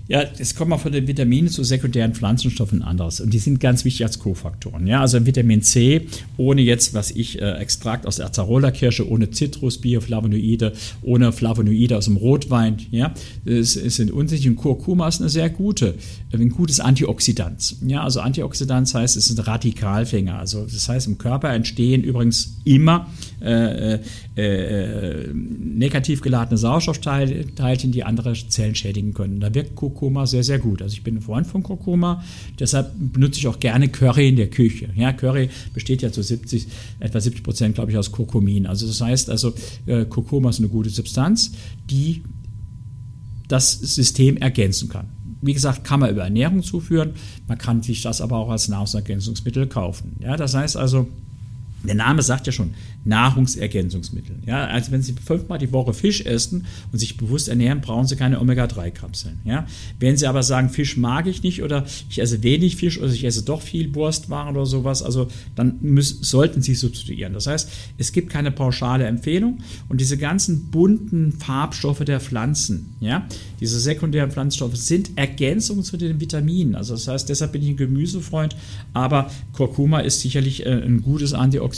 Ja, 0.08 0.22
es 0.38 0.56
kommt 0.56 0.70
mal 0.70 0.78
von 0.78 0.92
den 0.92 1.08
Vitaminen 1.08 1.50
zu 1.50 1.64
sekundären 1.64 2.14
Pflanzenstoffen 2.14 2.84
anderes. 2.84 3.20
Und 3.22 3.34
die 3.34 3.40
sind 3.40 3.60
ganz 3.60 3.86
wichtig 3.86 4.06
als 4.06 4.20
Kofaktoren. 4.20 4.86
Ja, 4.86 5.02
also 5.02 5.26
Vitamin 5.26 5.64
C, 5.64 6.08
ohne 6.38 6.62
jetzt, 6.62 6.94
was 6.94 7.10
ich, 7.12 7.42
äh, 7.42 7.54
Extrakt 7.54 8.06
aus 8.06 8.18
der 8.18 8.28
Acerola-Kirsche, 8.28 9.10
ohne 9.10 9.32
Zitrus, 9.32 9.80
Bioflavonoide, 9.80 10.74
ohne 11.02 11.32
Flavonoide 11.32 11.98
aus 11.98 12.06
dem 12.06 12.18
Rotwein. 12.18 12.78
Ja, 12.92 13.14
es, 13.46 13.76
es 13.76 13.96
sind 13.96 14.12
unsicher. 14.12 14.50
Und 14.50 14.58
Kurkuma 14.58 15.08
ist 15.08 15.22
eine 15.22 15.30
sehr 15.30 15.50
gute, 15.50 15.96
ein 16.32 16.50
gutes 16.50 16.80
Antioxidant. 16.80 17.78
Ja, 17.88 18.04
also 18.04 18.20
Antioxidant 18.20 18.94
heißt, 18.94 19.18
es 19.18 19.26
sind 19.26 19.46
Radikalfänger. 19.48 20.38
Also 20.38 20.66
das 20.66 20.88
heißt, 20.88 21.08
im 21.08 21.18
Körper 21.18 21.52
entstehen 21.52 22.04
übrigens 22.04 22.58
immer 22.64 23.08
äh, 23.46 24.00
äh, 24.36 24.42
äh 24.42 25.34
negativ 25.34 26.22
geladene 26.22 26.58
Sauerstoffteilchen, 26.58 27.92
die 27.92 28.04
andere 28.04 28.34
Zellen 28.34 28.76
schädigen 28.76 29.14
können. 29.14 29.40
Da 29.40 29.54
wirkt 29.54 29.76
Kurkuma 29.76 30.26
sehr, 30.26 30.44
sehr 30.44 30.60
gut. 30.60 30.82
Also 30.82 30.94
ich 30.94 31.04
bin 31.04 31.18
ein 31.18 31.22
Freund 31.22 31.48
von 31.48 31.64
Kurkuma, 31.64 32.24
deshalb 32.60 32.92
benutze 32.98 33.40
ich 33.40 33.48
auch 33.48 33.60
gerne 33.60 33.90
Curry 33.90 34.30
in 34.30 34.36
der 34.36 34.50
Küche. 34.50 34.90
Ja, 34.96 35.14
Curry 35.14 35.50
besteht 35.74 36.02
ja 36.02 36.12
zu 36.12 36.24
70, 36.24 36.68
etwa 37.00 37.20
70 37.20 37.44
Prozent, 37.44 37.76
glaube 37.76 37.92
ich, 37.92 37.98
aus 37.98 38.12
Kurkumin. 38.12 38.66
Also 38.66 38.88
das 38.88 39.02
heißt 39.02 39.30
also, 39.30 39.54
Kurkuma 40.10 40.50
ist 40.50 40.60
eine 40.60 40.70
gute 40.70 40.90
Substanz, 40.90 41.52
die 41.90 42.24
das 43.48 43.74
System 43.74 44.38
ergänzen 44.38 44.90
kann. 44.90 45.08
Wie 45.42 45.54
gesagt, 45.54 45.84
kann 45.84 46.00
man 46.00 46.10
über 46.10 46.24
Ernährung 46.24 46.64
zuführen, 46.64 47.12
man 47.48 47.58
kann 47.58 47.84
sich 47.84 48.02
das 48.02 48.22
aber 48.22 48.38
auch 48.38 48.50
als 48.50 48.68
Nahrungsergänzungsmittel 48.68 49.68
kaufen. 49.68 50.16
Ja, 50.20 50.38
das 50.38 50.56
heißt 50.56 50.78
also, 50.78 51.08
Der 51.88 51.96
Name 51.96 52.22
sagt 52.22 52.48
ja 52.48 52.52
schon, 52.52 52.74
Nahrungsergänzungsmittel. 53.06 54.38
Ja, 54.46 54.66
also 54.66 54.92
wenn 54.92 55.02
Sie 55.02 55.14
fünfmal 55.14 55.60
die 55.60 55.72
Woche 55.72 55.94
Fisch 55.94 56.22
essen 56.26 56.66
und 56.92 57.00
sich 57.00 57.18
bewusst 57.18 57.48
ernähren, 57.48 57.82
brauchen 57.82 58.08
Sie 58.08 58.16
keine 58.16 58.42
Omega-3-Kapseln. 58.42 59.42
Ja, 59.46 59.68
wenn 60.00 60.18
Sie 60.18 60.28
aber 60.28 60.44
sagen, 60.44 60.70
Fisch 60.70 60.98
mag 60.98 61.28
ich 61.28 61.44
nicht 61.44 61.62
oder 61.62 61.86
ich 62.10 62.20
esse 62.20 62.42
wenig 62.44 62.76
Fisch 62.76 63.00
oder 63.00 63.12
ich 63.12 63.24
esse 63.24 63.44
doch 63.44 63.62
viel 63.62 63.94
Wurstwaren 63.94 64.56
oder 64.56 64.66
sowas, 64.66 65.04
also 65.04 65.28
dann 65.56 65.78
müssen, 65.82 66.24
sollten 66.24 66.62
Sie 66.62 66.74
substituieren. 66.74 67.34
Das 67.34 67.48
heißt, 67.48 67.70
es 67.98 68.12
gibt 68.12 68.30
keine 68.30 68.52
pauschale 68.52 69.06
Empfehlung 69.06 69.60
und 69.88 70.02
diese 70.02 70.18
ganzen 70.18 70.72
bunten 70.72 71.32
Farbstoffe 71.32 72.04
der 72.04 72.20
Pflanzen, 72.20 72.96
ja, 73.00 73.28
diese 73.60 73.80
sekundären 73.80 74.32
Pflanzenstoffe 74.32 74.78
sind 74.78 75.12
Ergänzungen 75.16 75.84
zu 75.84 75.98
den 75.98 76.20
Vitaminen. 76.20 76.76
Also 76.76 76.94
das 76.96 77.08
heißt, 77.08 77.30
deshalb 77.30 77.52
bin 77.52 77.62
ich 77.62 77.70
ein 77.70 77.78
Gemüsefreund, 77.78 78.56
aber 78.94 79.30
Kurkuma 79.54 80.00
ist 80.00 80.22
sicherlich 80.22 80.66
äh, 80.66 80.70
ein 80.70 81.02
gutes 81.02 81.34
Antioxidant 81.34 81.75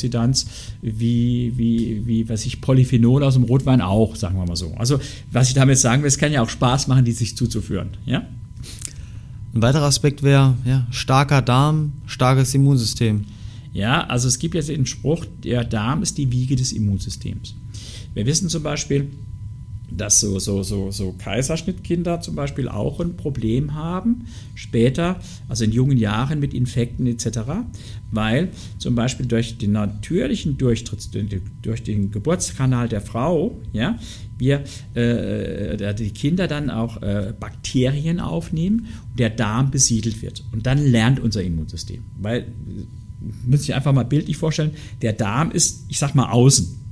wie, 0.82 1.54
wie, 1.56 2.06
wie, 2.06 2.30
was 2.30 2.46
ich, 2.46 2.62
Polyphenol 2.62 3.24
aus 3.24 3.36
dem 3.36 3.44
Rotwein 3.44 3.82
auch, 3.82 4.16
sagen 4.16 4.38
wir 4.38 4.46
mal 4.46 4.56
so. 4.56 4.74
Also, 4.78 5.00
was 5.32 5.50
ich 5.50 5.54
damit 5.54 5.78
sagen 5.78 6.04
will, 6.04 6.08
es 6.08 6.18
kann 6.18 6.32
ja 6.32 6.42
auch 6.42 6.50
Spaß 6.50 6.88
machen, 6.88 7.06
die 7.06 7.12
sich 7.12 7.36
zuzuführen, 7.36 7.90
ja? 8.06 8.28
Ein 9.54 9.62
weiterer 9.62 9.86
Aspekt 9.86 10.22
wäre 10.24 10.56
ja, 10.66 10.86
starker 10.92 11.42
Darm, 11.42 11.94
starkes 12.06 12.54
Immunsystem. 12.54 13.26
Ja, 13.74 14.06
also 14.08 14.28
es 14.28 14.40
gibt 14.40 14.56
jetzt 14.56 14.70
den 14.70 14.86
Spruch, 14.86 15.26
der 15.44 15.64
Darm 15.64 16.04
ist 16.04 16.18
die 16.18 16.32
Wiege 16.32 16.56
des 16.56 16.72
Immunsystems. 16.72 17.56
Wir 18.14 18.26
wissen 18.26 18.50
zum 18.50 18.64
Beispiel, 18.64 19.08
dass 19.90 20.20
so, 20.20 20.40
so, 20.40 20.64
so, 20.64 20.92
so 20.92 21.14
Kaiserschnittkinder 21.14 22.22
zum 22.22 22.36
Beispiel 22.36 22.68
auch 22.68 23.00
ein 23.00 23.16
Problem 23.16 23.74
haben, 23.74 24.28
später, 24.56 25.20
also 25.48 25.64
in 25.64 25.72
jungen 25.72 25.98
Jahren 25.98 26.40
mit 26.40 26.54
Infekten 26.54 27.08
etc., 27.08 27.40
weil 28.12 28.50
zum 28.78 28.96
Beispiel 28.96 29.26
durch 29.26 29.58
den 29.58 29.74
natürlichen 29.74 30.58
Durchtritt, 30.58 31.10
durch 31.62 31.84
den 31.84 32.12
Geburtskanal 32.12 32.88
der 32.90 33.02
Frau, 33.02 33.60
ja, 33.74 33.98
wir, 34.38 34.64
äh, 34.94 35.94
die 35.96 36.12
Kinder 36.12 36.48
dann 36.48 36.70
auch 36.70 37.02
äh, 37.02 37.34
Bakterien 37.38 38.20
aufnehmen 38.20 38.88
und 39.10 39.20
der 39.20 39.30
Darm 39.30 39.72
besiedelt 39.72 40.22
wird. 40.22 40.44
Und 40.52 40.66
dann 40.66 40.78
lernt 40.86 41.20
unser 41.20 41.44
Immunsystem. 41.44 42.04
Weil, 42.20 42.48
müssen 43.46 43.64
Sie 43.64 43.74
einfach 43.74 43.94
mal 43.94 44.06
bildlich 44.06 44.38
vorstellen, 44.38 44.72
der 45.02 45.14
Darm 45.14 45.52
ist, 45.52 45.86
ich 45.90 45.98
sag 45.98 46.14
mal, 46.14 46.30
außen. 46.30 46.87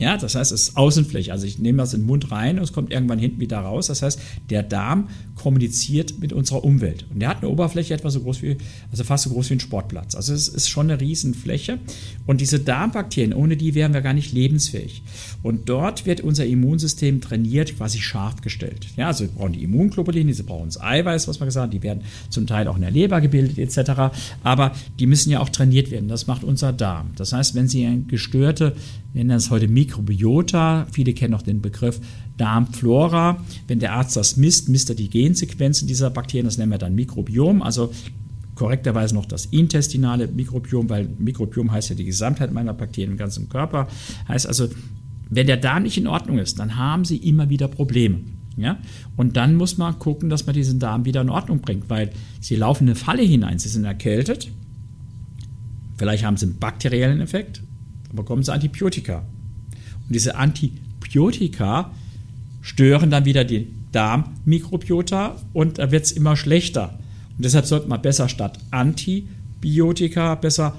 Ja, 0.00 0.16
das 0.16 0.34
heißt, 0.34 0.50
es 0.50 0.68
ist 0.68 0.76
Außenfläche. 0.78 1.30
Also 1.30 1.46
ich 1.46 1.58
nehme 1.58 1.78
das 1.78 1.92
in 1.92 2.00
den 2.00 2.06
Mund 2.06 2.32
rein 2.32 2.56
und 2.56 2.64
es 2.64 2.72
kommt 2.72 2.90
irgendwann 2.90 3.18
hinten 3.18 3.38
wieder 3.38 3.58
raus. 3.58 3.88
Das 3.88 4.00
heißt, 4.00 4.18
der 4.48 4.62
Darm 4.62 5.08
kommuniziert 5.34 6.18
mit 6.18 6.32
unserer 6.32 6.64
Umwelt. 6.64 7.04
Und 7.12 7.20
der 7.20 7.28
hat 7.28 7.42
eine 7.42 7.50
Oberfläche 7.50 7.92
etwa 7.92 8.10
so 8.10 8.20
groß 8.20 8.40
wie, 8.40 8.56
also 8.90 9.04
fast 9.04 9.24
so 9.24 9.30
groß 9.30 9.50
wie 9.50 9.54
ein 9.54 9.60
Sportplatz. 9.60 10.14
Also 10.14 10.32
es 10.32 10.48
ist 10.48 10.70
schon 10.70 10.90
eine 10.90 10.98
Riesenfläche. 10.98 11.78
Und 12.26 12.40
diese 12.40 12.60
Darmbakterien, 12.60 13.34
ohne 13.34 13.58
die 13.58 13.74
wären 13.74 13.92
wir 13.92 14.00
gar 14.00 14.14
nicht 14.14 14.32
lebensfähig. 14.32 15.02
Und 15.42 15.68
dort 15.68 16.06
wird 16.06 16.22
unser 16.22 16.46
Immunsystem 16.46 17.20
trainiert, 17.20 17.76
quasi 17.76 17.98
scharf 17.98 18.40
gestellt. 18.40 18.86
Ja, 18.96 19.08
also 19.08 19.24
wir 19.24 19.30
brauchen 19.30 19.52
die 19.52 19.62
Immunglobuline, 19.62 20.32
sie 20.32 20.44
brauchen 20.44 20.66
das 20.66 20.80
Eiweiß, 20.80 21.28
was 21.28 21.40
man 21.40 21.48
gesagt 21.48 21.66
hat, 21.66 21.74
die 21.74 21.82
werden 21.82 22.04
zum 22.30 22.46
Teil 22.46 22.68
auch 22.68 22.76
in 22.76 22.82
der 22.82 22.90
Leber 22.90 23.20
gebildet 23.20 23.58
etc. 23.58 24.14
Aber 24.42 24.72
die 24.98 25.06
müssen 25.06 25.30
ja 25.30 25.40
auch 25.40 25.50
trainiert 25.50 25.90
werden. 25.90 26.08
Das 26.08 26.26
macht 26.26 26.42
unser 26.42 26.72
Darm. 26.72 27.10
Das 27.16 27.34
heißt, 27.34 27.54
wenn 27.54 27.68
Sie 27.68 27.84
eine 27.84 28.00
gestörte 28.00 28.74
nennen 29.12 29.30
das 29.30 29.50
heute 29.50 29.68
Mikrobiota. 29.90 30.86
Viele 30.92 31.12
kennen 31.12 31.34
auch 31.34 31.42
den 31.42 31.60
Begriff 31.60 32.00
Darmflora. 32.36 33.44
Wenn 33.66 33.80
der 33.80 33.94
Arzt 33.94 34.16
das 34.16 34.36
misst, 34.36 34.68
misst 34.68 34.88
er 34.88 34.94
die 34.94 35.10
Gensequenzen 35.10 35.88
dieser 35.88 36.10
Bakterien. 36.10 36.46
Das 36.46 36.58
nennen 36.58 36.70
wir 36.70 36.78
dann 36.78 36.94
Mikrobiom. 36.94 37.60
Also 37.62 37.92
korrekterweise 38.54 39.14
noch 39.14 39.26
das 39.26 39.46
intestinale 39.46 40.28
Mikrobiom, 40.28 40.88
weil 40.88 41.08
Mikrobiom 41.18 41.72
heißt 41.72 41.90
ja 41.90 41.96
die 41.96 42.04
Gesamtheit 42.04 42.52
meiner 42.52 42.72
Bakterien 42.74 43.12
im 43.12 43.18
ganzen 43.18 43.48
Körper. 43.48 43.88
Heißt 44.28 44.46
also, 44.46 44.68
wenn 45.28 45.46
der 45.46 45.56
Darm 45.56 45.82
nicht 45.82 45.98
in 45.98 46.06
Ordnung 46.06 46.38
ist, 46.38 46.58
dann 46.58 46.76
haben 46.76 47.04
Sie 47.04 47.16
immer 47.16 47.48
wieder 47.48 47.68
Probleme. 47.68 48.20
Ja? 48.56 48.78
Und 49.16 49.36
dann 49.36 49.54
muss 49.54 49.78
man 49.78 49.98
gucken, 49.98 50.28
dass 50.28 50.46
man 50.46 50.54
diesen 50.54 50.78
Darm 50.78 51.04
wieder 51.04 51.20
in 51.20 51.30
Ordnung 51.30 51.60
bringt, 51.60 51.88
weil 51.88 52.10
Sie 52.40 52.56
laufen 52.56 52.84
in 52.84 52.90
eine 52.90 52.96
Falle 52.96 53.22
hinein, 53.22 53.58
Sie 53.58 53.68
sind 53.68 53.84
erkältet, 53.84 54.50
vielleicht 55.96 56.24
haben 56.24 56.36
Sie 56.36 56.46
einen 56.46 56.58
bakteriellen 56.58 57.20
Effekt, 57.20 57.62
dann 58.08 58.16
bekommen 58.16 58.42
sie 58.42 58.52
Antibiotika. 58.52 59.24
Und 60.10 60.14
diese 60.14 60.34
Antibiotika 60.34 61.92
stören 62.62 63.10
dann 63.10 63.24
wieder 63.24 63.44
die 63.44 63.68
Darmmikrobiota 63.92 65.36
und 65.52 65.78
da 65.78 65.92
wird 65.92 66.04
es 66.04 66.10
immer 66.10 66.36
schlechter. 66.36 66.98
Und 67.36 67.44
deshalb 67.44 67.64
sollte 67.64 67.88
man 67.88 68.02
besser 68.02 68.28
statt 68.28 68.58
Antibiotika 68.72 70.34
besser 70.34 70.74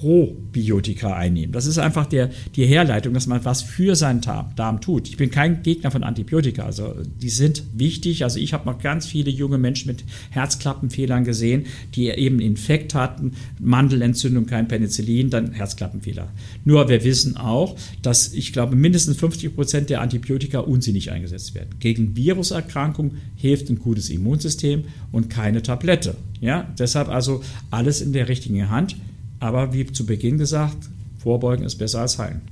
Probiotika 0.00 1.14
einnehmen. 1.14 1.52
Das 1.52 1.64
ist 1.64 1.78
einfach 1.78 2.04
der, 2.04 2.30
die 2.54 2.66
Herleitung, 2.66 3.14
dass 3.14 3.26
man 3.26 3.44
was 3.46 3.62
für 3.62 3.96
seinen 3.96 4.20
Darm 4.20 4.80
tut. 4.82 5.08
Ich 5.08 5.16
bin 5.16 5.30
kein 5.30 5.62
Gegner 5.62 5.90
von 5.90 6.04
Antibiotika, 6.04 6.64
also 6.64 6.94
die 7.22 7.30
sind 7.30 7.62
wichtig. 7.74 8.22
Also 8.22 8.38
ich 8.38 8.52
habe 8.52 8.66
noch 8.66 8.78
ganz 8.78 9.06
viele 9.06 9.30
junge 9.30 9.56
Menschen 9.56 9.88
mit 9.88 10.04
Herzklappenfehlern 10.30 11.24
gesehen, 11.24 11.64
die 11.94 12.08
eben 12.08 12.40
Infekt 12.40 12.94
hatten, 12.94 13.32
Mandelentzündung, 13.58 14.44
kein 14.44 14.68
Penicillin, 14.68 15.30
dann 15.30 15.52
Herzklappenfehler. 15.52 16.28
Nur 16.64 16.88
wir 16.90 17.02
wissen 17.02 17.38
auch, 17.38 17.76
dass 18.02 18.34
ich 18.34 18.52
glaube 18.52 18.76
mindestens 18.76 19.16
50 19.16 19.54
Prozent 19.54 19.88
der 19.88 20.02
Antibiotika 20.02 20.58
unsinnig 20.58 21.10
eingesetzt 21.10 21.54
werden. 21.54 21.70
Gegen 21.80 22.16
Viruserkrankungen 22.16 23.12
hilft 23.34 23.70
ein 23.70 23.78
gutes 23.78 24.10
Immunsystem 24.10 24.84
und 25.10 25.30
keine 25.30 25.62
Tablette. 25.62 26.16
Ja, 26.40 26.70
deshalb 26.78 27.08
also 27.08 27.42
alles 27.70 28.02
in 28.02 28.12
der 28.12 28.28
richtigen 28.28 28.68
Hand. 28.68 28.96
Aber 29.40 29.72
wie 29.72 29.86
zu 29.86 30.06
Beginn 30.06 30.38
gesagt, 30.38 30.88
vorbeugen 31.18 31.64
ist 31.64 31.76
besser 31.76 32.00
als 32.00 32.18
heilen. 32.18 32.42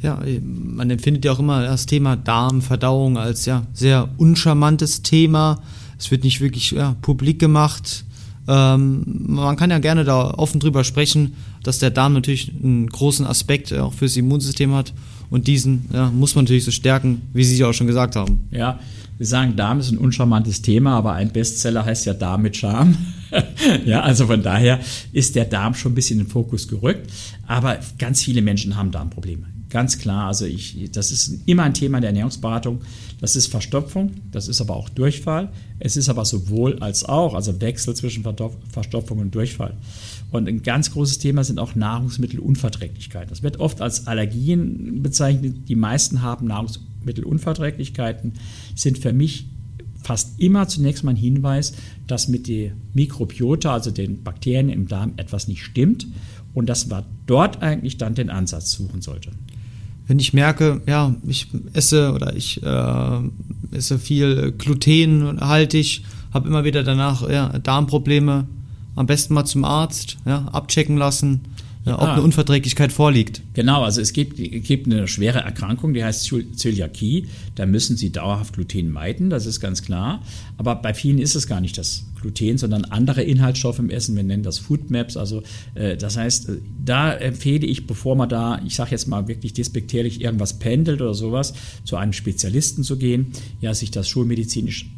Ja, 0.00 0.20
man 0.42 0.90
empfindet 0.90 1.24
ja 1.24 1.32
auch 1.32 1.40
immer 1.40 1.62
das 1.62 1.86
Thema 1.86 2.16
Darmverdauung 2.16 3.18
als 3.18 3.46
ja 3.46 3.66
sehr 3.72 4.08
uncharmantes 4.16 5.02
Thema. 5.02 5.60
Es 5.98 6.10
wird 6.10 6.22
nicht 6.22 6.40
wirklich 6.40 6.70
ja, 6.70 6.94
publik 7.02 7.40
gemacht. 7.40 8.04
Ähm, 8.46 9.02
man 9.26 9.56
kann 9.56 9.70
ja 9.70 9.78
gerne 9.80 10.04
da 10.04 10.30
offen 10.30 10.60
drüber 10.60 10.84
sprechen, 10.84 11.34
dass 11.64 11.80
der 11.80 11.90
Darm 11.90 12.12
natürlich 12.12 12.52
einen 12.62 12.88
großen 12.88 13.26
Aspekt 13.26 13.72
auch 13.72 13.92
fürs 13.92 14.16
Immunsystem 14.16 14.72
hat 14.72 14.92
und 15.30 15.46
diesen 15.46 15.88
ja, 15.92 16.10
muss 16.10 16.34
man 16.34 16.44
natürlich 16.44 16.64
so 16.64 16.70
stärken, 16.70 17.22
wie 17.32 17.44
Sie 17.44 17.56
ja 17.56 17.68
auch 17.68 17.74
schon 17.74 17.86
gesagt 17.86 18.16
haben. 18.16 18.48
Ja, 18.50 18.78
wir 19.18 19.26
sagen, 19.26 19.56
Darm 19.56 19.80
ist 19.80 19.90
ein 19.90 19.98
uncharmantes 19.98 20.62
Thema, 20.62 20.96
aber 20.96 21.12
ein 21.14 21.30
Bestseller 21.30 21.84
heißt 21.84 22.06
ja 22.06 22.14
Darm 22.14 22.42
mit 22.42 22.56
Charme. 22.56 22.96
ja, 23.84 24.00
also 24.02 24.26
von 24.26 24.42
daher 24.42 24.78
ist 25.12 25.34
der 25.34 25.44
Darm 25.44 25.74
schon 25.74 25.92
ein 25.92 25.94
bisschen 25.96 26.20
in 26.20 26.26
den 26.26 26.30
Fokus 26.30 26.68
gerückt. 26.68 27.10
Aber 27.46 27.78
ganz 27.98 28.22
viele 28.22 28.42
Menschen 28.42 28.76
haben 28.76 28.92
Darmprobleme. 28.92 29.46
Ganz 29.70 29.98
klar, 29.98 30.28
also 30.28 30.46
ich, 30.46 30.90
das 30.92 31.10
ist 31.10 31.42
immer 31.46 31.64
ein 31.64 31.74
Thema 31.74 32.00
der 32.00 32.08
Ernährungsberatung. 32.08 32.80
Das 33.20 33.36
ist 33.36 33.48
Verstopfung, 33.48 34.12
das 34.30 34.48
ist 34.48 34.62
aber 34.62 34.74
auch 34.74 34.88
Durchfall. 34.88 35.50
Es 35.78 35.96
ist 35.96 36.08
aber 36.08 36.24
sowohl 36.24 36.78
als 36.78 37.04
auch, 37.04 37.34
also 37.34 37.60
Wechsel 37.60 37.94
zwischen 37.94 38.24
Verstopfung 38.70 39.18
und 39.18 39.34
Durchfall. 39.34 39.74
Und 40.30 40.48
ein 40.48 40.62
ganz 40.62 40.90
großes 40.92 41.18
Thema 41.18 41.44
sind 41.44 41.58
auch 41.58 41.74
Nahrungsmittelunverträglichkeiten. 41.74 43.28
Das 43.28 43.42
wird 43.42 43.60
oft 43.60 43.82
als 43.82 44.06
Allergien 44.06 45.02
bezeichnet. 45.02 45.68
Die 45.68 45.76
meisten 45.76 46.22
haben 46.22 46.46
Nahrungsmittelunverträglichkeiten, 46.46 48.34
sind 48.74 48.98
für 48.98 49.12
mich 49.12 49.48
fast 50.02 50.40
immer 50.40 50.68
zunächst 50.68 51.04
mal 51.04 51.10
ein 51.10 51.16
Hinweis, 51.16 51.74
dass 52.06 52.28
mit 52.28 52.48
der 52.48 52.72
Mikrobiota, 52.94 53.74
also 53.74 53.90
den 53.90 54.22
Bakterien 54.22 54.70
im 54.70 54.88
Darm, 54.88 55.12
etwas 55.16 55.48
nicht 55.48 55.62
stimmt 55.62 56.06
und 56.54 56.68
dass 56.68 56.86
man 56.86 57.04
dort 57.26 57.62
eigentlich 57.62 57.98
dann 57.98 58.14
den 58.14 58.30
Ansatz 58.30 58.72
suchen 58.72 59.02
sollte. 59.02 59.32
Wenn 60.08 60.18
ich 60.18 60.32
merke, 60.32 60.80
ja, 60.86 61.14
ich 61.26 61.48
esse 61.74 62.12
oder 62.12 62.34
ich 62.34 62.62
äh, 62.62 63.20
esse 63.70 63.98
viel 63.98 64.52
glutenhaltig, 64.56 66.02
habe 66.32 66.48
immer 66.48 66.64
wieder 66.64 66.82
danach 66.82 67.28
ja, 67.28 67.50
Darmprobleme, 67.58 68.46
am 68.96 69.06
besten 69.06 69.34
mal 69.34 69.44
zum 69.44 69.64
Arzt, 69.64 70.16
ja, 70.24 70.48
abchecken 70.50 70.96
lassen, 70.96 71.42
ja, 71.90 71.98
ob 72.00 72.08
eine 72.08 72.22
Unverträglichkeit 72.22 72.92
vorliegt. 72.92 73.42
Genau, 73.54 73.82
also 73.82 74.00
es 74.00 74.12
gibt, 74.12 74.36
gibt 74.36 74.86
eine 74.86 75.08
schwere 75.08 75.40
Erkrankung, 75.40 75.94
die 75.94 76.04
heißt 76.04 76.32
Zöliakie. 76.56 77.28
Da 77.54 77.66
müssen 77.66 77.96
Sie 77.96 78.10
dauerhaft 78.10 78.54
Gluten 78.54 78.90
meiden, 78.90 79.30
das 79.30 79.46
ist 79.46 79.60
ganz 79.60 79.82
klar. 79.82 80.22
Aber 80.56 80.76
bei 80.76 80.94
vielen 80.94 81.18
ist 81.18 81.34
es 81.34 81.46
gar 81.46 81.60
nicht 81.60 81.78
das 81.78 82.04
Gluten, 82.20 82.58
sondern 82.58 82.84
andere 82.84 83.22
Inhaltsstoffe 83.22 83.78
im 83.78 83.90
Essen. 83.90 84.16
Wir 84.16 84.22
nennen 84.22 84.42
das 84.42 84.58
Food 84.58 84.90
Maps. 84.90 85.16
Also 85.16 85.42
äh, 85.74 85.96
das 85.96 86.16
heißt, 86.16 86.48
äh, 86.48 86.58
da 86.84 87.12
empfehle 87.12 87.66
ich, 87.66 87.86
bevor 87.86 88.16
man 88.16 88.28
da, 88.28 88.60
ich 88.64 88.74
sage 88.74 88.90
jetzt 88.92 89.08
mal 89.08 89.28
wirklich 89.28 89.52
despektierlich, 89.52 90.20
irgendwas 90.20 90.58
pendelt 90.58 91.00
oder 91.00 91.14
sowas, 91.14 91.54
zu 91.84 91.96
einem 91.96 92.12
Spezialisten 92.12 92.84
zu 92.84 92.98
gehen, 92.98 93.32
ja, 93.60 93.74
sich 93.74 93.90
das 93.90 94.08
schulmedizinisch 94.08 94.90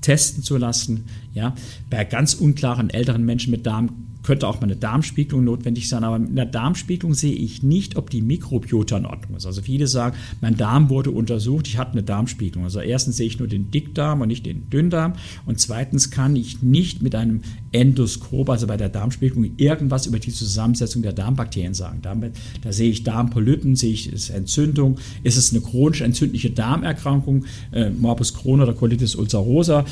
testen 0.00 0.42
zu 0.42 0.56
lassen. 0.56 1.04
Ja, 1.34 1.54
bei 1.90 2.04
ganz 2.04 2.34
unklaren 2.34 2.90
älteren 2.90 3.24
Menschen 3.24 3.50
mit 3.50 3.66
Darm 3.66 4.07
könnte 4.28 4.46
auch 4.46 4.60
mal 4.60 4.64
eine 4.64 4.76
Darmspiegelung 4.76 5.42
notwendig 5.42 5.88
sein, 5.88 6.04
aber 6.04 6.18
mit 6.18 6.32
einer 6.32 6.44
Darmspiegelung 6.44 7.14
sehe 7.14 7.32
ich 7.32 7.62
nicht, 7.62 7.96
ob 7.96 8.10
die 8.10 8.20
Mikrobiota 8.20 8.98
in 8.98 9.06
Ordnung 9.06 9.38
ist. 9.38 9.46
Also 9.46 9.62
viele 9.62 9.86
sagen, 9.86 10.18
mein 10.42 10.54
Darm 10.58 10.90
wurde 10.90 11.12
untersucht, 11.12 11.66
ich 11.66 11.78
hatte 11.78 11.92
eine 11.92 12.02
Darmspiegelung. 12.02 12.64
Also 12.64 12.80
erstens 12.80 13.16
sehe 13.16 13.26
ich 13.26 13.38
nur 13.38 13.48
den 13.48 13.70
Dickdarm 13.70 14.20
und 14.20 14.28
nicht 14.28 14.44
den 14.44 14.68
Dünndarm 14.68 15.14
und 15.46 15.58
zweitens 15.58 16.10
kann 16.10 16.36
ich 16.36 16.62
nicht 16.62 17.00
mit 17.00 17.14
einem 17.14 17.40
Endoskop, 17.72 18.50
also 18.50 18.66
bei 18.66 18.76
der 18.76 18.90
Darmspiegelung, 18.90 19.50
irgendwas 19.56 20.04
über 20.04 20.18
die 20.18 20.30
Zusammensetzung 20.30 21.00
der 21.00 21.14
Darmbakterien 21.14 21.72
sagen. 21.72 22.00
Damit, 22.02 22.34
da 22.60 22.70
sehe 22.70 22.90
ich 22.90 23.04
Darmpolypen, 23.04 23.76
sehe 23.76 23.94
ich 23.94 24.12
ist 24.12 24.28
Entzündung, 24.28 24.98
ist 25.22 25.38
es 25.38 25.52
eine 25.52 25.62
chronisch 25.62 26.02
entzündliche 26.02 26.50
Darmerkrankung, 26.50 27.46
äh, 27.72 27.88
Morbus 27.88 28.34
Crohn 28.34 28.60
oder 28.60 28.74
Colitis 28.74 29.14
ulcerosa 29.14 29.86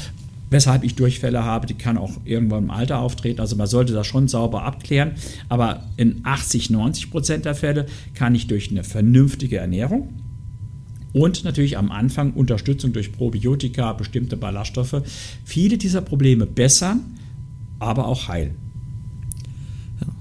weshalb 0.51 0.85
ich 0.85 0.95
Durchfälle 0.95 1.45
habe. 1.45 1.67
Die 1.67 1.75
kann 1.75 1.99
auch 1.99 2.13
irgendwann 2.25 2.65
im 2.65 2.71
Alter 2.71 3.01
auftreten. 3.01 3.41
Also 3.41 3.57
man 3.57 3.67
sollte 3.67 3.93
das 3.93 4.07
schon 4.07 4.29
sauber 4.29 4.63
abklären. 4.65 5.13
Aber 5.49 5.85
in 5.97 6.21
80, 6.23 6.71
90 6.71 7.11
Prozent 7.11 7.45
der 7.45 7.55
Fälle 7.55 7.87
kann 8.15 8.35
ich 8.35 8.47
durch 8.47 8.71
eine 8.71 8.85
vernünftige 8.85 9.59
Ernährung 9.59 10.15
und 11.17 11.45
natürlich 11.45 11.79
am 11.79 11.91
Anfang 11.91 12.33
Unterstützung 12.33 12.93
durch 12.93 13.11
Probiotika, 13.11 13.95
bestimmte 13.95 14.37
Ballaststoffe, 14.37 15.01
viele 15.47 15.79
dieser 15.79 16.03
Probleme 16.03 16.45
bessern, 16.45 17.01
aber 17.79 18.07
auch 18.07 18.29
heilen. 18.29 18.57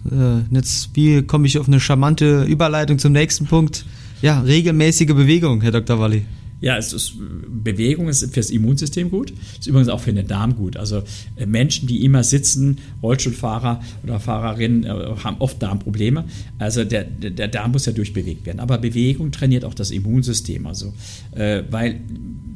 Äh, 0.10 0.56
jetzt, 0.56 0.92
wie 0.94 1.22
komme 1.24 1.48
ich 1.48 1.60
auf 1.60 1.68
eine 1.68 1.82
charmante 1.82 2.44
Überleitung 2.44 2.98
zum 2.98 3.12
nächsten 3.12 3.46
Punkt? 3.46 3.86
Ja, 4.22 4.40
regelmäßige 4.40 5.08
Bewegung, 5.08 5.60
Herr 5.60 5.72
Dr. 5.72 6.00
Walli. 6.00 6.24
Ja, 6.66 6.78
es 6.78 6.94
ist, 6.94 7.18
Bewegung 7.48 8.10
ist 8.10 8.34
fürs 8.34 8.50
Immunsystem 8.50 9.12
gut, 9.12 9.32
ist 9.60 9.68
übrigens 9.68 9.88
auch 9.88 10.00
für 10.00 10.12
den 10.12 10.26
Darm 10.26 10.56
gut. 10.56 10.78
Also 10.78 11.04
äh, 11.36 11.46
Menschen, 11.46 11.88
die 11.88 12.04
immer 12.04 12.24
sitzen, 12.24 12.80
Rollstuhlfahrer 13.04 13.82
oder 14.02 14.20
Fahrerinnen, 14.20 14.84
äh, 14.84 14.90
haben 15.24 15.36
oft 15.38 15.62
Darmprobleme. 15.62 16.26
Also 16.58 16.84
der, 16.84 17.04
der 17.04 17.50
Darm 17.50 17.74
muss 17.74 17.86
ja 17.86 17.94
durchbewegt 17.94 18.48
werden. 18.48 18.60
Aber 18.60 18.80
Bewegung 18.80 19.32
trainiert 19.32 19.64
auch 19.64 19.76
das 19.76 19.92
Immunsystem. 19.92 20.66
Also, 20.66 20.96
äh, 21.36 21.62
weil 21.70 22.02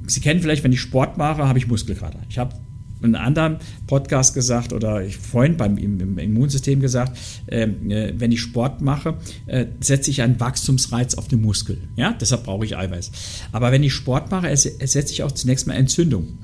Sie 0.08 0.22
kennen 0.22 0.42
vielleicht, 0.42 0.64
wenn 0.64 0.74
ich 0.74 0.82
Sport 0.82 1.20
mache, 1.20 1.48
habe 1.48 1.60
ich 1.60 1.68
Muskelkater. 1.68 2.20
Ich 2.32 2.40
habe 2.40 2.56
einem 3.02 3.16
anderen 3.16 3.58
Podcast 3.88 4.34
gesagt 4.34 4.74
oder 4.74 5.04
ich 5.04 5.18
vorhin 5.18 5.58
beim 5.58 5.78
im 5.78 6.18
Immunsystem 6.18 6.80
gesagt, 6.80 7.18
ähm, 7.48 7.90
äh, 7.92 8.14
wenn 8.18 8.32
ich 8.32 8.42
Sport 8.42 8.82
mache, 8.82 9.18
äh, 9.46 9.66
setze 9.80 10.12
ich 10.12 10.22
einen 10.22 10.40
Wachstumsreiz 10.40 11.16
auf 11.16 11.28
den 11.28 11.42
Muskel. 11.42 11.78
Ja, 11.96 12.16
deshalb 12.20 12.44
brauche 12.44 12.66
ich 12.66 12.78
Eiweiß. 12.78 13.12
Aber 13.52 13.72
wenn 13.72 13.84
ich 13.84 13.94
Sport 13.94 14.32
mache, 14.32 14.56
setze 14.56 15.14
ich 15.14 15.24
auch 15.24 15.32
zunächst 15.32 15.68
mal 15.68 15.74
Entzündung. 15.74 16.38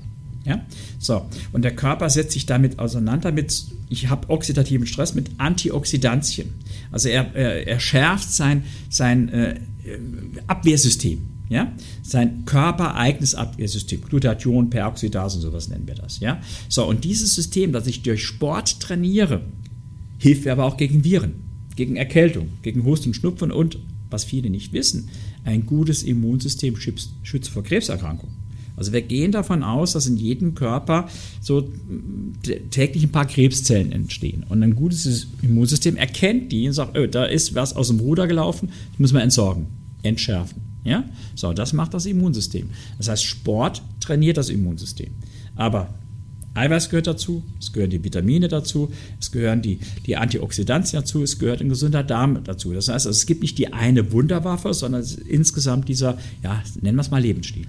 Ja, 0.45 0.63
so. 0.99 1.25
Und 1.53 1.63
der 1.63 1.75
Körper 1.75 2.09
setzt 2.09 2.33
sich 2.33 2.45
damit 2.45 2.77
auseinander 2.77 3.31
mit, 3.31 3.65
ich 3.89 4.09
habe 4.09 4.29
oxidativen 4.29 4.85
Stress 4.85 5.15
mit 5.15 5.31
Antioxidantien. 5.39 6.53
Also 6.91 7.09
er, 7.09 7.33
er, 7.35 7.67
er 7.67 7.79
schärft 7.79 8.31
sein, 8.31 8.63
sein 8.89 9.29
äh, 9.29 9.59
Abwehrsystem. 10.45 11.34
Ja? 11.49 11.71
Sein 12.01 12.45
körpereigenes 12.45 13.35
Abwehrsystem, 13.35 14.01
Glutathion, 14.01 14.69
Peroxidase 14.69 15.37
und 15.37 15.43
sowas 15.43 15.67
nennen 15.67 15.87
wir 15.87 15.95
das. 15.95 16.19
Ja? 16.19 16.41
So, 16.69 16.87
und 16.87 17.03
dieses 17.03 17.35
System, 17.35 17.71
das 17.71 17.87
ich 17.87 18.03
durch 18.03 18.23
Sport 18.23 18.79
trainiere, 18.79 19.41
hilft 20.17 20.45
mir 20.45 20.51
aber 20.51 20.65
auch 20.65 20.77
gegen 20.77 21.03
Viren, 21.03 21.33
gegen 21.75 21.95
Erkältung, 21.95 22.49
gegen 22.61 22.83
Husten, 22.83 23.13
Schnupfen 23.13 23.51
und, 23.51 23.77
was 24.09 24.23
viele 24.23 24.49
nicht 24.49 24.73
wissen, 24.73 25.09
ein 25.43 25.65
gutes 25.65 26.03
Immunsystem 26.03 26.77
schützt, 26.77 27.11
schützt 27.23 27.49
vor 27.49 27.63
Krebserkrankungen. 27.63 28.35
Also 28.77 28.91
wir 28.91 29.01
gehen 29.01 29.31
davon 29.31 29.63
aus, 29.63 29.93
dass 29.93 30.05
in 30.05 30.17
jedem 30.17 30.53
Körper 30.53 31.07
so 31.41 31.69
täglich 32.71 33.03
ein 33.03 33.11
paar 33.11 33.25
Krebszellen 33.25 33.91
entstehen. 33.91 34.43
Und 34.49 34.63
ein 34.63 34.75
gutes 34.75 35.27
Immunsystem 35.41 35.95
erkennt 35.95 36.51
die 36.51 36.67
und 36.67 36.73
sagt, 36.73 36.97
oh, 36.97 37.07
da 37.07 37.25
ist 37.25 37.55
was 37.55 37.73
aus 37.75 37.87
dem 37.87 37.99
Ruder 37.99 38.27
gelaufen, 38.27 38.69
das 38.91 38.99
müssen 38.99 39.15
wir 39.15 39.23
entsorgen, 39.23 39.67
entschärfen. 40.03 40.74
Ja? 40.85 41.03
So, 41.35 41.51
das 41.51 41.73
macht 41.73 41.93
das 41.93 42.05
Immunsystem. 42.05 42.69
Das 42.97 43.09
heißt, 43.09 43.25
Sport 43.25 43.81
trainiert 43.99 44.37
das 44.37 44.49
Immunsystem. 44.49 45.11
Aber 45.55 45.89
Eiweiß 46.53 46.89
gehört 46.89 47.07
dazu, 47.07 47.43
es 47.59 47.73
gehören 47.73 47.89
die 47.89 48.01
Vitamine 48.01 48.47
dazu, 48.47 48.89
es 49.19 49.31
gehören 49.31 49.61
die, 49.61 49.79
die 50.05 50.15
Antioxidantien 50.15 51.01
dazu, 51.01 51.21
es 51.21 51.37
gehört 51.37 51.59
ein 51.59 51.67
gesunder 51.67 52.03
Darm 52.03 52.41
dazu. 52.45 52.71
Das 52.71 52.87
heißt, 52.87 53.07
also, 53.07 53.09
es 53.09 53.25
gibt 53.25 53.41
nicht 53.41 53.57
die 53.57 53.73
eine 53.73 54.13
Wunderwaffe, 54.13 54.73
sondern 54.73 55.03
insgesamt 55.27 55.89
dieser, 55.89 56.17
ja, 56.43 56.63
nennen 56.81 56.95
wir 56.95 57.01
es 57.01 57.11
mal 57.11 57.21
Lebensstil. 57.21 57.65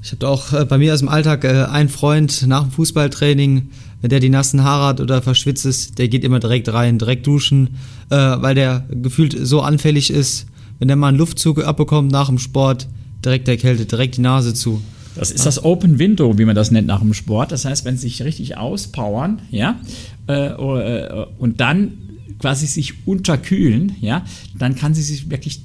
Ich 0.00 0.12
habe 0.12 0.28
auch 0.28 0.52
äh, 0.52 0.64
bei 0.64 0.78
mir 0.78 0.92
aus 0.92 1.00
dem 1.00 1.08
Alltag 1.08 1.44
äh, 1.44 1.64
einen 1.64 1.88
Freund 1.88 2.46
nach 2.46 2.62
dem 2.62 2.70
Fußballtraining, 2.72 3.70
wenn 4.02 4.10
der 4.10 4.20
die 4.20 4.28
nassen 4.28 4.62
Haare 4.62 4.88
hat 4.88 5.00
oder 5.00 5.22
verschwitzt 5.22 5.64
ist, 5.64 5.98
der 5.98 6.08
geht 6.08 6.24
immer 6.24 6.40
direkt 6.40 6.70
rein, 6.72 6.98
direkt 6.98 7.26
duschen, 7.26 7.78
äh, 8.10 8.16
weil 8.16 8.54
der 8.54 8.86
gefühlt 8.90 9.34
so 9.40 9.62
anfällig 9.62 10.10
ist 10.10 10.46
wenn 10.84 10.88
der 10.88 10.96
mal 10.98 11.08
einen 11.08 11.16
Luftzug 11.16 11.64
abbekommt 11.64 12.12
nach 12.12 12.28
dem 12.28 12.38
Sport, 12.38 12.88
direkt 13.24 13.48
der 13.48 13.56
Kälte, 13.56 13.86
direkt 13.86 14.18
die 14.18 14.20
Nase 14.20 14.52
zu. 14.52 14.82
Das 15.16 15.30
ist 15.30 15.46
das 15.46 15.64
Open 15.64 15.98
Window, 15.98 16.36
wie 16.36 16.44
man 16.44 16.54
das 16.54 16.70
nennt 16.70 16.88
nach 16.88 17.00
dem 17.00 17.14
Sport. 17.14 17.52
Das 17.52 17.64
heißt, 17.64 17.86
wenn 17.86 17.96
sie 17.96 18.08
sich 18.08 18.20
richtig 18.20 18.58
auspowern, 18.58 19.40
ja, 19.50 19.80
äh, 20.28 20.48
äh, 20.48 21.26
und 21.38 21.58
dann 21.62 21.92
quasi 22.38 22.66
sich 22.66 23.06
unterkühlen, 23.06 23.96
ja, 24.02 24.26
dann 24.58 24.74
kann 24.74 24.92
sie 24.92 25.00
sich 25.00 25.30
wirklich 25.30 25.62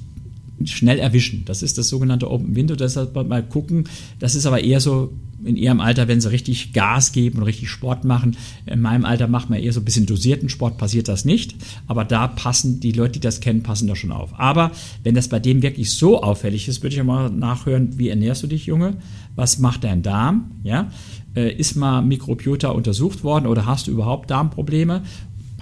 schnell 0.64 0.98
erwischen. 0.98 1.44
Das 1.44 1.62
ist 1.62 1.76
das 1.76 1.90
sogenannte 1.90 2.30
Open 2.30 2.56
Window. 2.56 2.74
Deshalb 2.74 3.14
mal 3.14 3.42
gucken. 3.42 3.90
Das 4.20 4.34
ist 4.34 4.46
aber 4.46 4.64
eher 4.64 4.80
so 4.80 5.12
in 5.44 5.56
ihrem 5.56 5.80
Alter, 5.80 6.08
wenn 6.08 6.20
sie 6.20 6.30
richtig 6.30 6.72
Gas 6.72 7.12
geben 7.12 7.38
und 7.38 7.44
richtig 7.44 7.68
Sport 7.68 8.04
machen. 8.04 8.36
In 8.66 8.80
meinem 8.80 9.04
Alter 9.04 9.26
macht 9.26 9.50
man 9.50 9.60
eher 9.60 9.72
so 9.72 9.80
ein 9.80 9.84
bisschen 9.84 10.06
dosierten 10.06 10.48
Sport, 10.48 10.78
passiert 10.78 11.08
das 11.08 11.24
nicht. 11.24 11.54
Aber 11.86 12.04
da 12.04 12.28
passen 12.28 12.80
die 12.80 12.92
Leute, 12.92 13.12
die 13.12 13.20
das 13.20 13.40
kennen, 13.40 13.62
passen 13.62 13.88
da 13.88 13.96
schon 13.96 14.12
auf. 14.12 14.38
Aber 14.38 14.72
wenn 15.02 15.14
das 15.14 15.28
bei 15.28 15.38
dem 15.38 15.62
wirklich 15.62 15.92
so 15.92 16.22
auffällig 16.22 16.68
ist, 16.68 16.82
würde 16.82 16.96
ich 16.96 17.02
mal 17.02 17.30
nachhören, 17.30 17.98
wie 17.98 18.08
ernährst 18.08 18.42
du 18.42 18.46
dich, 18.46 18.66
Junge? 18.66 18.96
Was 19.36 19.58
macht 19.58 19.84
dein 19.84 20.02
Darm? 20.02 20.50
Ja? 20.62 20.90
Äh, 21.34 21.52
ist 21.54 21.76
mal 21.76 22.02
Mikrobiota 22.02 22.70
untersucht 22.70 23.24
worden 23.24 23.46
oder 23.46 23.66
hast 23.66 23.86
du 23.86 23.92
überhaupt 23.92 24.30
Darmprobleme? 24.30 25.02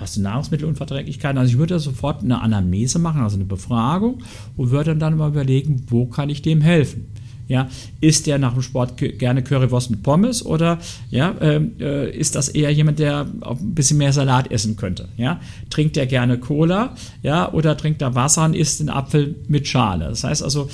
hast 0.01 0.17
du 0.17 0.21
Nahrungsmittelunverträglichkeiten? 0.23 1.39
Also 1.39 1.53
ich 1.53 1.59
würde 1.59 1.79
sofort 1.79 2.23
eine 2.23 2.41
Anamnese 2.41 2.99
machen, 2.99 3.21
also 3.21 3.37
eine 3.37 3.45
Befragung 3.45 4.23
und 4.57 4.71
würde 4.71 4.97
dann 4.97 5.17
mal 5.17 5.29
überlegen, 5.29 5.85
wo 5.89 6.07
kann 6.07 6.31
ich 6.31 6.43
dem 6.43 6.61
helfen? 6.61 7.09
Ja, 7.49 7.69
isst 8.03 8.27
der 8.27 8.39
nach 8.39 8.53
dem 8.53 8.63
Sport 8.63 8.97
gerne 8.97 9.43
Currywurst 9.43 9.91
mit 9.91 10.03
Pommes 10.03 10.45
oder 10.45 10.79
ja, 11.11 11.35
ähm, 11.41 11.73
äh, 11.81 12.11
ist 12.11 12.35
das 12.35 12.51
eher 12.51 12.71
jemand, 12.71 12.99
der 12.99 13.27
ein 13.41 13.75
bisschen 13.75 13.97
mehr 13.97 14.13
Salat 14.13 14.51
essen 14.51 14.77
könnte? 14.77 15.09
Ja, 15.17 15.41
trinkt 15.71 15.97
der 15.97 16.07
gerne 16.07 16.39
Cola? 16.39 16.95
Ja, 17.23 17.51
oder 17.53 17.77
trinkt 17.77 18.03
er 18.03 18.15
Wasser 18.15 18.45
und 18.45 18.55
isst 18.55 18.81
den 18.81 18.91
Apfel 18.91 19.35
mit 19.49 19.67
Schale? 19.67 20.11
Das 20.11 20.25
heißt 20.25 20.43
also, 20.43 20.69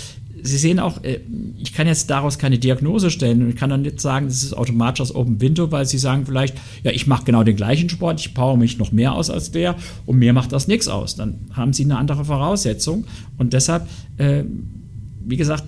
Sie 0.46 0.58
sehen 0.58 0.78
auch, 0.78 1.02
äh, 1.04 1.20
ich 1.58 1.72
kann 1.72 1.86
jetzt 1.86 2.10
daraus 2.10 2.38
keine 2.38 2.58
Diagnose 2.58 3.10
stellen 3.10 3.42
und 3.42 3.48
ich 3.48 3.56
kann 3.56 3.70
dann 3.70 3.80
nicht 3.80 3.98
sagen, 3.98 4.26
das 4.26 4.42
ist 4.42 4.52
automatisch 4.52 4.98
das 4.98 5.14
Open 5.14 5.40
Window, 5.40 5.72
weil 5.72 5.86
Sie 5.86 5.96
sagen 5.96 6.26
vielleicht, 6.26 6.54
ja, 6.82 6.90
ich 6.90 7.06
mache 7.06 7.24
genau 7.24 7.44
den 7.44 7.56
gleichen 7.56 7.88
Sport, 7.88 8.20
ich 8.20 8.34
power 8.34 8.58
mich 8.58 8.76
noch 8.76 8.92
mehr 8.92 9.14
aus 9.14 9.30
als 9.30 9.52
der 9.52 9.74
und 10.04 10.18
mir 10.18 10.34
macht 10.34 10.52
das 10.52 10.68
nichts 10.68 10.86
aus. 10.86 11.16
Dann 11.16 11.36
haben 11.54 11.72
Sie 11.72 11.84
eine 11.84 11.96
andere 11.96 12.26
Voraussetzung 12.26 13.06
und 13.38 13.54
deshalb, 13.54 13.88
äh, 14.18 14.44
wie 15.24 15.38
gesagt, 15.38 15.64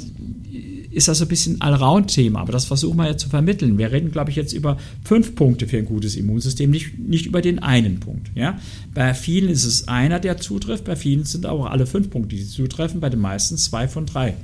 ist 0.96 1.08
das 1.08 1.22
ein 1.22 1.28
bisschen 1.28 1.60
Allround-Thema, 1.60 2.40
aber 2.40 2.52
das 2.52 2.64
versuchen 2.64 2.96
wir 2.96 3.06
ja 3.06 3.16
zu 3.16 3.28
vermitteln. 3.28 3.78
Wir 3.78 3.92
reden, 3.92 4.10
glaube 4.10 4.30
ich, 4.30 4.36
jetzt 4.36 4.52
über 4.52 4.78
fünf 5.04 5.34
Punkte 5.34 5.68
für 5.68 5.78
ein 5.78 5.84
gutes 5.84 6.16
Immunsystem, 6.16 6.70
nicht, 6.70 6.98
nicht 6.98 7.26
über 7.26 7.42
den 7.42 7.58
einen 7.60 8.00
Punkt. 8.00 8.30
Ja? 8.34 8.58
Bei 8.94 9.14
vielen 9.14 9.48
ist 9.50 9.64
es 9.64 9.88
einer, 9.88 10.18
der 10.18 10.38
zutrifft, 10.38 10.84
bei 10.84 10.96
vielen 10.96 11.24
sind 11.24 11.46
auch 11.46 11.66
alle 11.66 11.86
fünf 11.86 12.10
Punkte, 12.10 12.34
die 12.34 12.46
zutreffen, 12.46 13.00
bei 13.00 13.10
den 13.10 13.20
meisten 13.20 13.56
zwei 13.56 13.86
von 13.86 14.06
drei. 14.06 14.34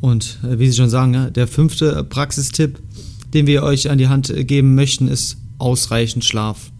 Und 0.00 0.38
äh, 0.42 0.58
wie 0.58 0.68
Sie 0.68 0.76
schon 0.76 0.90
sagen, 0.90 1.32
der 1.34 1.46
fünfte 1.46 2.04
Praxistipp, 2.04 2.78
den 3.34 3.46
wir 3.46 3.62
euch 3.62 3.90
an 3.90 3.98
die 3.98 4.08
Hand 4.08 4.32
geben 4.46 4.74
möchten, 4.74 5.08
ist 5.08 5.36
ausreichend 5.58 6.24
Schlaf. 6.24 6.70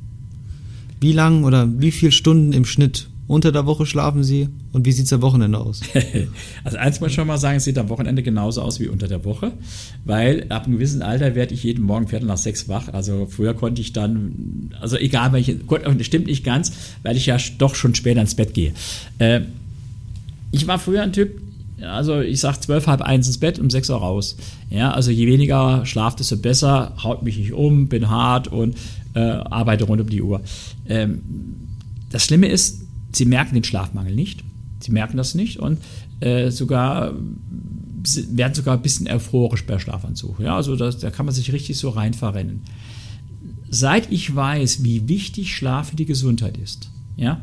Wie 1.00 1.12
lang 1.12 1.44
oder 1.44 1.68
wie 1.80 1.90
viele 1.90 2.12
Stunden 2.12 2.52
im 2.52 2.64
Schnitt 2.64 3.08
unter 3.30 3.52
der 3.52 3.64
Woche 3.64 3.86
schlafen 3.86 4.24
Sie 4.24 4.48
und 4.72 4.86
wie 4.86 4.90
sieht 4.90 5.06
es 5.06 5.12
am 5.12 5.22
Wochenende 5.22 5.56
aus? 5.56 5.82
also 6.64 6.78
eins 6.78 7.00
muss 7.00 7.10
ich 7.10 7.14
schon 7.14 7.28
mal 7.28 7.38
sagen, 7.38 7.58
es 7.58 7.64
sieht 7.64 7.78
am 7.78 7.88
Wochenende 7.88 8.24
genauso 8.24 8.60
aus 8.60 8.80
wie 8.80 8.88
unter 8.88 9.06
der 9.06 9.24
Woche, 9.24 9.52
weil 10.04 10.46
ab 10.48 10.64
einem 10.64 10.74
gewissen 10.74 11.00
Alter 11.00 11.36
werde 11.36 11.54
ich 11.54 11.62
jeden 11.62 11.84
Morgen 11.84 12.08
Viertel 12.08 12.26
nach 12.26 12.38
sechs 12.38 12.68
wach. 12.68 12.88
Also 12.92 13.28
früher 13.30 13.54
konnte 13.54 13.80
ich 13.82 13.92
dann, 13.92 14.72
also 14.80 14.96
egal 14.96 15.32
welche, 15.32 15.54
das 15.54 16.06
stimmt 16.06 16.26
nicht 16.26 16.42
ganz, 16.42 16.72
weil 17.04 17.16
ich 17.16 17.26
ja 17.26 17.36
doch 17.58 17.76
schon 17.76 17.94
später 17.94 18.20
ins 18.20 18.34
Bett 18.34 18.52
gehe. 18.52 18.72
Äh, 19.20 19.42
ich 20.50 20.66
war 20.66 20.80
früher 20.80 21.02
ein 21.02 21.12
Typ, 21.12 21.40
also 21.82 22.20
ich 22.20 22.40
sag 22.40 22.60
zwölf, 22.60 22.88
halb 22.88 23.00
eins 23.00 23.28
ins 23.28 23.38
Bett, 23.38 23.60
um 23.60 23.70
sechs 23.70 23.88
Uhr 23.90 23.98
raus. 23.98 24.36
Ja, 24.70 24.90
also 24.90 25.12
je 25.12 25.28
weniger 25.28 25.86
Schlaf, 25.86 26.16
desto 26.16 26.36
besser, 26.36 26.96
haut 27.04 27.22
mich 27.22 27.38
nicht 27.38 27.52
um, 27.52 27.86
bin 27.86 28.10
hart 28.10 28.48
und 28.48 28.76
äh, 29.14 29.20
arbeite 29.20 29.84
rund 29.84 30.00
um 30.00 30.10
die 30.10 30.20
Uhr. 30.20 30.40
Ähm, 30.88 31.20
das 32.10 32.24
Schlimme 32.24 32.48
ist, 32.48 32.89
sie 33.12 33.24
merken 33.24 33.54
den 33.54 33.64
Schlafmangel 33.64 34.14
nicht. 34.14 34.44
Sie 34.80 34.92
merken 34.92 35.16
das 35.16 35.34
nicht 35.34 35.58
und 35.58 35.78
äh, 36.20 36.50
sogar 36.50 37.14
werden 38.30 38.54
sogar 38.54 38.76
ein 38.76 38.82
bisschen 38.82 39.08
euphorisch 39.08 39.66
bei 39.66 39.78
Schlafanzug. 39.78 40.40
Ja, 40.40 40.56
also 40.56 40.74
das, 40.76 40.98
da 40.98 41.10
kann 41.10 41.26
man 41.26 41.34
sich 41.34 41.52
richtig 41.52 41.76
so 41.76 41.90
rein 41.90 42.14
verrennen. 42.14 42.62
seit 43.68 44.10
ich 44.10 44.34
weiß, 44.34 44.82
wie 44.82 45.08
wichtig 45.08 45.54
Schlaf 45.54 45.90
für 45.90 45.96
die 45.96 46.06
Gesundheit 46.06 46.56
ist, 46.56 46.90
ja, 47.16 47.42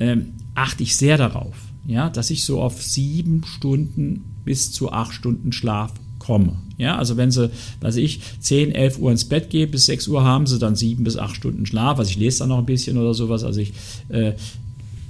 ähm, 0.00 0.32
achte 0.54 0.82
ich 0.82 0.96
sehr 0.96 1.16
darauf, 1.18 1.54
ja, 1.86 2.10
dass 2.10 2.30
ich 2.30 2.44
so 2.44 2.60
auf 2.60 2.82
sieben 2.82 3.44
Stunden 3.44 4.24
bis 4.44 4.72
zu 4.72 4.92
acht 4.92 5.14
Stunden 5.14 5.52
Schlaf 5.52 5.92
komme. 6.18 6.56
Ja, 6.78 6.96
also 6.96 7.16
wenn 7.16 7.30
sie, 7.30 7.50
weiß 7.80 7.96
ich, 7.96 8.20
10, 8.40 8.72
11 8.72 8.98
Uhr 8.98 9.10
ins 9.10 9.24
Bett 9.24 9.50
gehen, 9.50 9.70
bis 9.70 9.86
6 9.86 10.08
Uhr 10.08 10.24
haben 10.24 10.46
sie 10.46 10.58
dann 10.58 10.74
sieben 10.74 11.04
bis 11.04 11.16
acht 11.16 11.36
Stunden 11.36 11.66
Schlaf. 11.66 11.98
Also 11.98 12.10
ich 12.10 12.16
lese 12.16 12.40
dann 12.40 12.48
noch 12.48 12.58
ein 12.58 12.66
bisschen 12.66 12.96
oder 12.96 13.14
sowas. 13.14 13.44
Also 13.44 13.60
ich 13.60 13.72
äh, 14.08 14.32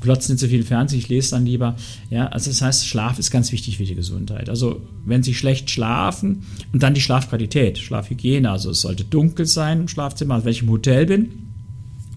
glotze 0.03 0.33
nicht 0.33 0.41
so 0.41 0.49
viel 0.49 0.65
Fernsehen, 0.65 0.99
ich 0.99 1.09
lese 1.09 1.31
dann 1.31 1.47
lieber. 1.47 1.77
Ja, 2.11 2.27
also 2.27 2.51
das 2.51 2.61
heißt, 2.61 2.87
Schlaf 2.87 3.19
ist 3.19 3.31
ganz 3.31 3.53
wichtig 3.53 3.79
für 3.79 3.85
die 3.85 3.95
Gesundheit. 3.95 4.49
Also 4.49 4.83
wenn 5.05 5.23
Sie 5.23 5.35
schlecht 5.35 5.71
schlafen 5.71 6.43
und 6.73 6.83
dann 6.83 6.95
die 6.95 7.01
Schlafqualität, 7.01 7.79
Schlafhygiene, 7.79 8.51
also 8.51 8.71
es 8.71 8.81
sollte 8.83 9.05
dunkel 9.05 9.47
sein 9.47 9.81
im 9.81 9.89
Schlafzimmer, 9.89 10.35
also 10.35 10.45
wenn 10.45 10.53
ich 10.53 10.63
im 10.63 10.71
Hotel 10.71 11.07
bin, 11.07 11.52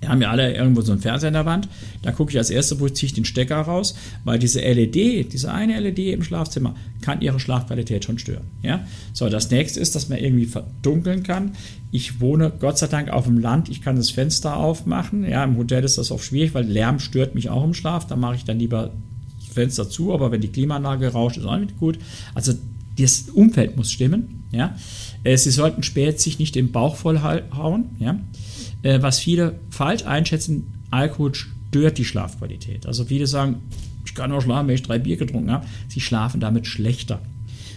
wir 0.05 0.11
haben 0.11 0.21
ja 0.21 0.29
alle 0.29 0.53
irgendwo 0.53 0.81
so 0.81 0.91
einen 0.91 1.01
Fernseher 1.01 1.29
in 1.29 1.33
der 1.33 1.45
Wand. 1.47 1.67
Da 2.03 2.11
gucke 2.11 2.31
ich 2.31 2.37
als 2.37 2.51
erstes, 2.51 2.79
wo 2.79 2.87
ziehe 2.87 3.07
ich 3.07 3.13
den 3.13 3.25
Stecker 3.25 3.59
raus, 3.59 3.95
weil 4.23 4.37
diese 4.37 4.61
LED, 4.61 5.33
diese 5.33 5.51
eine 5.51 5.79
LED 5.79 6.13
im 6.13 6.21
Schlafzimmer, 6.21 6.75
kann 7.01 7.21
ihre 7.21 7.39
Schlafqualität 7.39 8.05
schon 8.05 8.19
stören. 8.19 8.45
Ja? 8.61 8.85
So, 9.13 9.27
das 9.29 9.49
nächste 9.49 9.79
ist, 9.79 9.95
dass 9.95 10.07
man 10.07 10.19
irgendwie 10.19 10.45
verdunkeln 10.45 11.23
kann. 11.23 11.53
Ich 11.91 12.21
wohne 12.21 12.51
Gott 12.51 12.77
sei 12.77 12.85
Dank 12.85 13.09
auf 13.09 13.25
dem 13.25 13.39
Land, 13.39 13.67
ich 13.69 13.81
kann 13.81 13.95
das 13.95 14.11
Fenster 14.11 14.57
aufmachen. 14.57 15.27
Ja, 15.27 15.43
im 15.43 15.57
Hotel 15.57 15.83
ist 15.83 15.97
das 15.97 16.11
oft 16.11 16.23
schwierig, 16.23 16.53
weil 16.53 16.65
Lärm 16.65 16.99
stört 16.99 17.33
mich 17.33 17.49
auch 17.49 17.63
im 17.63 17.73
Schlaf. 17.73 18.05
Da 18.05 18.15
mache 18.15 18.35
ich 18.35 18.43
dann 18.43 18.59
lieber 18.59 18.91
das 19.39 19.47
Fenster 19.47 19.89
zu, 19.89 20.13
aber 20.13 20.31
wenn 20.31 20.41
die 20.41 20.49
Klimaanlage 20.49 21.07
rauscht, 21.13 21.37
ist 21.37 21.45
auch 21.45 21.57
nicht 21.57 21.79
gut. 21.79 21.97
Also 22.35 22.53
das 22.99 23.21
Umfeld 23.33 23.75
muss 23.75 23.91
stimmen. 23.91 24.43
Ja? 24.51 24.75
Äh, 25.23 25.37
sie 25.37 25.49
sollten 25.49 25.81
spät 25.81 26.19
sich 26.19 26.37
nicht 26.37 26.53
den 26.53 26.71
Bauch 26.71 26.95
vollhauen. 26.95 27.85
Ja? 27.97 28.19
Äh, 28.85 29.01
was 29.01 29.19
viele 29.19 29.59
falsch 29.71 30.05
einschätzen, 30.05 30.71
Alkohol 30.91 31.33
stört 31.33 31.97
die 31.97 32.05
Schlafqualität. 32.05 32.85
Also 32.85 33.03
viele 33.03 33.25
sagen, 33.25 33.63
ich 34.05 34.13
kann 34.13 34.31
auch 34.31 34.41
schlafen, 34.41 34.67
wenn 34.67 34.75
ich 34.75 34.83
drei 34.83 34.99
Bier 34.99 35.17
getrunken 35.17 35.51
habe. 35.51 35.65
Sie 35.87 35.99
schlafen 35.99 36.39
damit 36.39 36.67
schlechter. 36.67 37.19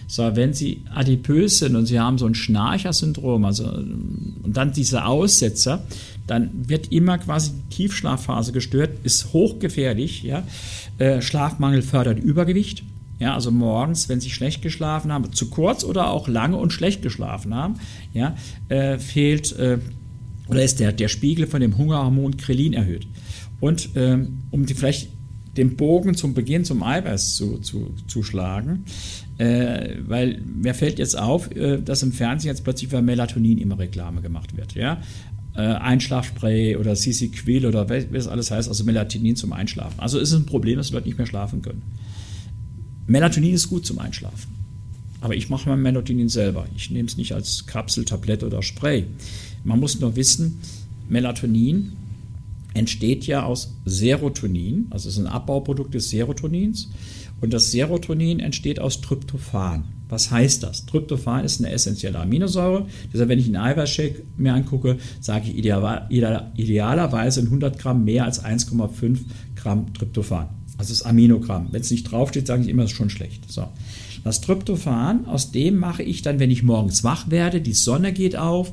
So, 0.05 0.35
wenn 0.35 0.53
Sie 0.53 0.83
adipös 0.93 1.59
sind 1.59 1.75
und 1.75 1.87
Sie 1.87 1.99
haben 1.99 2.17
so 2.17 2.27
ein 2.27 2.35
Schnarcher-Syndrom, 2.35 3.43
also 3.43 3.65
und 3.65 4.53
dann 4.53 4.71
diese 4.71 5.05
Aussetzer, 5.05 5.83
dann 6.27 6.51
wird 6.69 6.91
immer 6.91 7.17
quasi 7.17 7.51
die 7.51 7.75
Tiefschlafphase 7.75 8.51
gestört, 8.51 8.91
ist 9.03 9.33
hochgefährlich. 9.33 10.23
Ja? 10.23 10.43
Äh, 10.99 11.21
Schlafmangel 11.21 11.81
fördert 11.81 12.19
Übergewicht. 12.19 12.83
Ja, 13.19 13.33
also 13.33 13.51
morgens, 13.51 14.07
wenn 14.09 14.21
Sie 14.21 14.29
schlecht 14.29 14.61
geschlafen 14.61 15.11
haben, 15.11 15.33
zu 15.33 15.49
kurz 15.49 15.83
oder 15.83 16.09
auch 16.09 16.27
lange 16.27 16.55
und 16.55 16.71
schlecht 16.71 17.01
geschlafen 17.01 17.53
haben, 17.53 17.75
ja, 18.13 18.35
äh, 18.69 18.97
fehlt 18.97 19.51
äh, 19.59 19.79
oder 20.49 20.63
ist 20.63 20.79
der, 20.79 20.91
der 20.91 21.07
Spiegel 21.07 21.47
von 21.47 21.61
dem 21.61 21.77
Hungerhormon 21.77 22.37
Krelin 22.37 22.73
erhöht. 22.73 23.07
Und 23.59 23.89
ähm, 23.95 24.39
um 24.51 24.65
die, 24.65 24.73
vielleicht 24.73 25.09
den 25.57 25.75
Bogen 25.75 26.15
zum 26.15 26.33
Beginn 26.33 26.63
zum 26.63 26.83
Eiweiß 26.83 27.35
zu, 27.35 27.57
zu, 27.57 27.93
zu 28.07 28.23
schlagen, 28.23 28.85
äh, 29.37 29.95
weil 30.07 30.41
mir 30.41 30.73
fällt 30.73 30.99
jetzt 30.99 31.17
auf, 31.17 31.51
äh, 31.55 31.81
dass 31.81 32.03
im 32.03 32.11
Fernsehen 32.11 32.49
jetzt 32.49 32.63
plötzlich 32.63 32.89
für 32.89 33.01
Melatonin 33.01 33.57
immer 33.57 33.77
Reklame 33.77 34.21
gemacht 34.21 34.55
wird. 34.55 34.73
Ja? 34.75 35.01
Äh, 35.55 35.61
Einschlafspray 35.61 36.77
oder 36.77 36.95
CC 36.95 37.29
Quill 37.29 37.65
oder 37.65 37.89
was 37.89 38.05
es 38.11 38.27
alles 38.27 38.51
heißt, 38.51 38.69
also 38.69 38.83
Melatonin 38.83 39.35
zum 39.35 39.53
Einschlafen. 39.53 39.99
Also 39.99 40.19
ist 40.19 40.31
es 40.31 40.39
ein 40.39 40.45
Problem, 40.45 40.77
dass 40.77 40.91
Leute 40.91 41.07
nicht 41.07 41.17
mehr 41.17 41.27
schlafen 41.27 41.61
können. 41.61 41.81
Melatonin 43.07 43.53
ist 43.53 43.69
gut 43.69 43.85
zum 43.85 43.99
Einschlafen. 43.99 44.55
Aber 45.21 45.35
ich 45.35 45.49
mache 45.49 45.69
mein 45.69 45.81
Melatonin 45.81 46.29
selber. 46.29 46.65
Ich 46.75 46.89
nehme 46.89 47.07
es 47.07 47.17
nicht 47.17 47.33
als 47.33 47.65
Kapsel, 47.65 48.05
Tablette 48.05 48.45
oder 48.45 48.61
Spray. 48.61 49.05
Man 49.63 49.79
muss 49.79 49.99
nur 49.99 50.15
wissen, 50.15 50.61
Melatonin 51.09 51.93
entsteht 52.73 53.25
ja 53.25 53.43
aus 53.43 53.75
Serotonin, 53.85 54.87
also 54.91 55.09
es 55.09 55.17
ist 55.17 55.21
ein 55.21 55.27
Abbauprodukt 55.27 55.93
des 55.93 56.09
Serotonins. 56.09 56.89
Und 57.41 57.53
das 57.53 57.71
Serotonin 57.71 58.39
entsteht 58.39 58.79
aus 58.79 59.01
Tryptophan. 59.01 59.85
Was 60.09 60.29
heißt 60.31 60.63
das? 60.63 60.85
Tryptophan 60.85 61.45
ist 61.45 61.59
eine 61.59 61.71
essentielle 61.71 62.19
Aminosäure. 62.19 62.87
Deshalb, 63.13 63.29
wenn 63.29 63.39
ich 63.39 63.45
einen 63.45 63.57
Eiweißshake 63.57 64.23
mir 64.37 64.53
angucke, 64.53 64.97
sage 65.19 65.49
ich 65.49 65.57
idealerweise 65.57 67.39
in 67.39 67.45
100 67.45 67.79
Gramm 67.79 68.03
mehr 68.03 68.25
als 68.25 68.43
1,5 68.43 69.19
Gramm 69.55 69.93
Tryptophan. 69.93 70.49
Also 70.77 70.93
das 70.93 71.03
Aminogramm. 71.03 71.67
Wenn 71.71 71.81
es 71.81 71.91
nicht 71.91 72.11
draufsteht, 72.11 72.47
sage 72.47 72.63
ich 72.63 72.69
immer, 72.69 72.83
das 72.83 72.91
ist 72.91 72.97
schon 72.97 73.09
schlecht. 73.09 73.51
So. 73.51 73.67
Das 74.23 74.41
Tryptophan, 74.41 75.25
aus 75.25 75.51
dem 75.51 75.77
mache 75.77 76.03
ich 76.03 76.21
dann, 76.21 76.39
wenn 76.39 76.51
ich 76.51 76.63
morgens 76.63 77.03
wach 77.03 77.29
werde, 77.29 77.61
die 77.61 77.73
Sonne 77.73 78.13
geht 78.13 78.35
auf, 78.35 78.71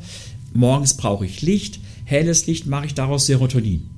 morgens 0.53 0.95
brauche 0.95 1.27
ich 1.27 1.43
Licht, 1.43 1.81
helles 2.05 2.47
Licht 2.47 2.67
mache 2.67 2.87
ich 2.87 2.95
daraus 2.95 3.27
Serotonin. 3.27 3.89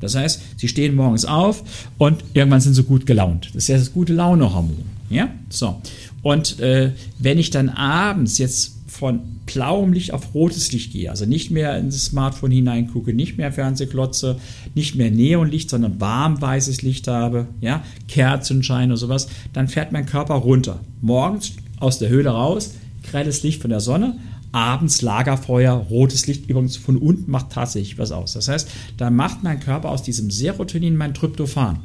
Das 0.00 0.14
heißt, 0.14 0.40
sie 0.56 0.68
stehen 0.68 0.94
morgens 0.94 1.24
auf 1.26 1.62
und 1.98 2.24
irgendwann 2.32 2.60
sind 2.60 2.74
sie 2.74 2.84
gut 2.84 3.06
gelaunt. 3.06 3.48
Das 3.48 3.64
ist 3.64 3.68
ja 3.68 3.76
das 3.76 3.92
gute 3.92 4.14
Laune-Hormon. 4.14 4.84
Ja? 5.10 5.30
So. 5.50 5.80
Und 6.22 6.58
äh, 6.60 6.92
wenn 7.18 7.38
ich 7.38 7.50
dann 7.50 7.68
abends 7.68 8.38
jetzt 8.38 8.79
von 9.00 9.20
blauem 9.46 9.94
Licht 9.94 10.12
auf 10.12 10.34
rotes 10.34 10.72
Licht 10.72 10.92
gehe, 10.92 11.10
also 11.10 11.24
nicht 11.24 11.50
mehr 11.50 11.78
ins 11.78 12.04
Smartphone 12.04 12.50
hineingucke, 12.50 13.14
nicht 13.14 13.38
mehr 13.38 13.50
Fernsehglotze, 13.50 14.38
nicht 14.74 14.94
mehr 14.94 15.10
Neonlicht, 15.10 15.70
sondern 15.70 15.98
warmweißes 15.98 16.82
Licht 16.82 17.08
habe, 17.08 17.48
ja, 17.62 17.82
Kerzenschein 18.08 18.90
oder 18.90 18.98
sowas, 18.98 19.28
dann 19.54 19.68
fährt 19.68 19.90
mein 19.90 20.04
Körper 20.04 20.34
runter. 20.34 20.80
Morgens 21.00 21.54
aus 21.78 21.98
der 21.98 22.10
Höhle 22.10 22.28
raus, 22.28 22.74
grelles 23.02 23.42
Licht 23.42 23.62
von 23.62 23.70
der 23.70 23.80
Sonne, 23.80 24.18
abends 24.52 25.00
Lagerfeuer, 25.00 25.72
rotes 25.72 26.26
Licht 26.26 26.50
übrigens 26.50 26.76
von 26.76 26.98
unten 26.98 27.30
macht 27.30 27.52
tatsächlich 27.52 27.96
was 27.96 28.12
aus. 28.12 28.34
Das 28.34 28.48
heißt, 28.48 28.68
da 28.98 29.08
macht 29.08 29.42
mein 29.42 29.60
Körper 29.60 29.88
aus 29.88 30.02
diesem 30.02 30.30
Serotonin 30.30 30.94
mein 30.94 31.14
Tryptophan. 31.14 31.80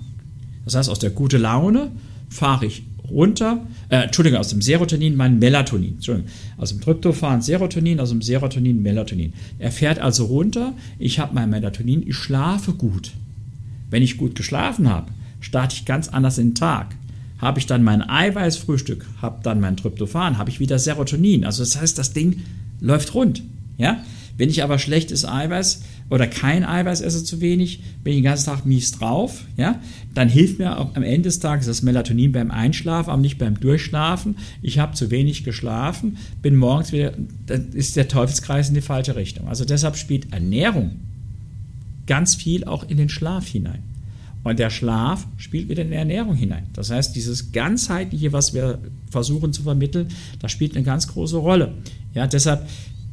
Das 0.65 0.75
heißt, 0.75 0.89
aus 0.89 0.99
der 0.99 1.11
gute 1.11 1.37
Laune 1.37 1.91
fahre 2.29 2.65
ich 2.65 2.83
runter, 3.09 3.65
äh, 3.89 4.03
Entschuldigung, 4.03 4.39
aus 4.39 4.49
dem 4.49 4.61
Serotonin 4.61 5.15
mein 5.15 5.39
Melatonin, 5.39 5.95
Entschuldigung, 5.95 6.29
aus 6.57 6.69
dem 6.69 6.81
Tryptophan 6.81 7.41
Serotonin, 7.41 7.99
aus 7.99 8.09
dem 8.09 8.21
Serotonin 8.21 8.81
Melatonin. 8.81 9.33
Er 9.59 9.71
fährt 9.71 9.99
also 9.99 10.25
runter, 10.25 10.73
ich 10.99 11.19
habe 11.19 11.33
mein 11.33 11.49
Melatonin, 11.49 12.07
ich 12.07 12.15
schlafe 12.15 12.73
gut. 12.73 13.11
Wenn 13.89 14.03
ich 14.03 14.17
gut 14.17 14.35
geschlafen 14.35 14.89
habe, 14.89 15.11
starte 15.39 15.75
ich 15.75 15.85
ganz 15.85 16.07
anders 16.07 16.37
in 16.37 16.49
den 16.49 16.55
Tag 16.55 16.95
habe 17.37 17.59
ich 17.59 17.65
dann 17.65 17.83
mein 17.83 18.01
Eiweißfrühstück, 18.01 19.05
habe 19.21 19.39
dann 19.43 19.59
mein 19.59 19.77
Tryptophan, 19.77 20.37
habe 20.37 20.49
ich 20.49 20.59
wieder 20.59 20.79
Serotonin. 20.79 21.45
Also 21.45 21.63
das 21.63 21.79
heißt, 21.79 21.97
das 21.97 22.13
Ding 22.13 22.41
läuft 22.79 23.13
rund. 23.13 23.43
Ja? 23.77 24.03
Wenn 24.37 24.49
ich 24.49 24.63
aber 24.63 24.79
schlechtes 24.79 25.25
Eiweiß 25.27 25.83
oder 26.09 26.27
kein 26.27 26.63
Eiweiß 26.63 27.01
esse 27.01 27.23
zu 27.23 27.41
wenig, 27.41 27.81
bin 28.03 28.13
ich 28.13 28.17
den 28.19 28.25
ganzen 28.25 28.45
Tag 28.45 28.65
mies 28.65 28.91
drauf, 28.91 29.45
ja, 29.57 29.79
dann 30.13 30.29
hilft 30.29 30.59
mir 30.59 30.77
am 30.77 31.03
Ende 31.03 31.23
des 31.23 31.39
Tages 31.39 31.65
das 31.65 31.81
Melatonin 31.81 32.31
beim 32.31 32.51
Einschlafen, 32.51 33.09
aber 33.09 33.21
nicht 33.21 33.39
beim 33.39 33.59
Durchschlafen. 33.59 34.37
Ich 34.61 34.77
habe 34.77 34.93
zu 34.93 35.09
wenig 35.09 35.43
geschlafen, 35.43 36.17
bin 36.41 36.55
morgens 36.55 36.91
wieder, 36.91 37.13
dann 37.47 37.69
ist 37.73 37.95
der 37.95 38.07
Teufelskreis 38.07 38.69
in 38.69 38.75
die 38.75 38.81
falsche 38.81 39.15
Richtung. 39.15 39.47
Also 39.47 39.65
deshalb 39.65 39.97
spielt 39.97 40.31
Ernährung 40.31 40.91
ganz 42.05 42.35
viel 42.35 42.65
auch 42.65 42.87
in 42.87 42.97
den 42.97 43.09
Schlaf 43.09 43.47
hinein. 43.47 43.81
Und 44.43 44.59
der 44.59 44.69
Schlaf 44.69 45.25
spielt 45.37 45.69
wieder 45.69 45.81
in 45.81 45.89
die 45.89 45.95
Ernährung 45.95 46.35
hinein. 46.35 46.67
Das 46.73 46.91
heißt, 46.91 47.15
dieses 47.15 47.51
ganzheitliche, 47.51 48.31
was 48.31 48.53
wir 48.53 48.77
versuchen 49.09 49.53
zu 49.53 49.63
vermitteln, 49.63 50.09
das 50.39 50.51
spielt 50.51 50.75
eine 50.75 50.85
ganz 50.85 51.07
große 51.07 51.37
Rolle. 51.37 51.73
Ja, 52.13 52.27
deshalb 52.27 52.67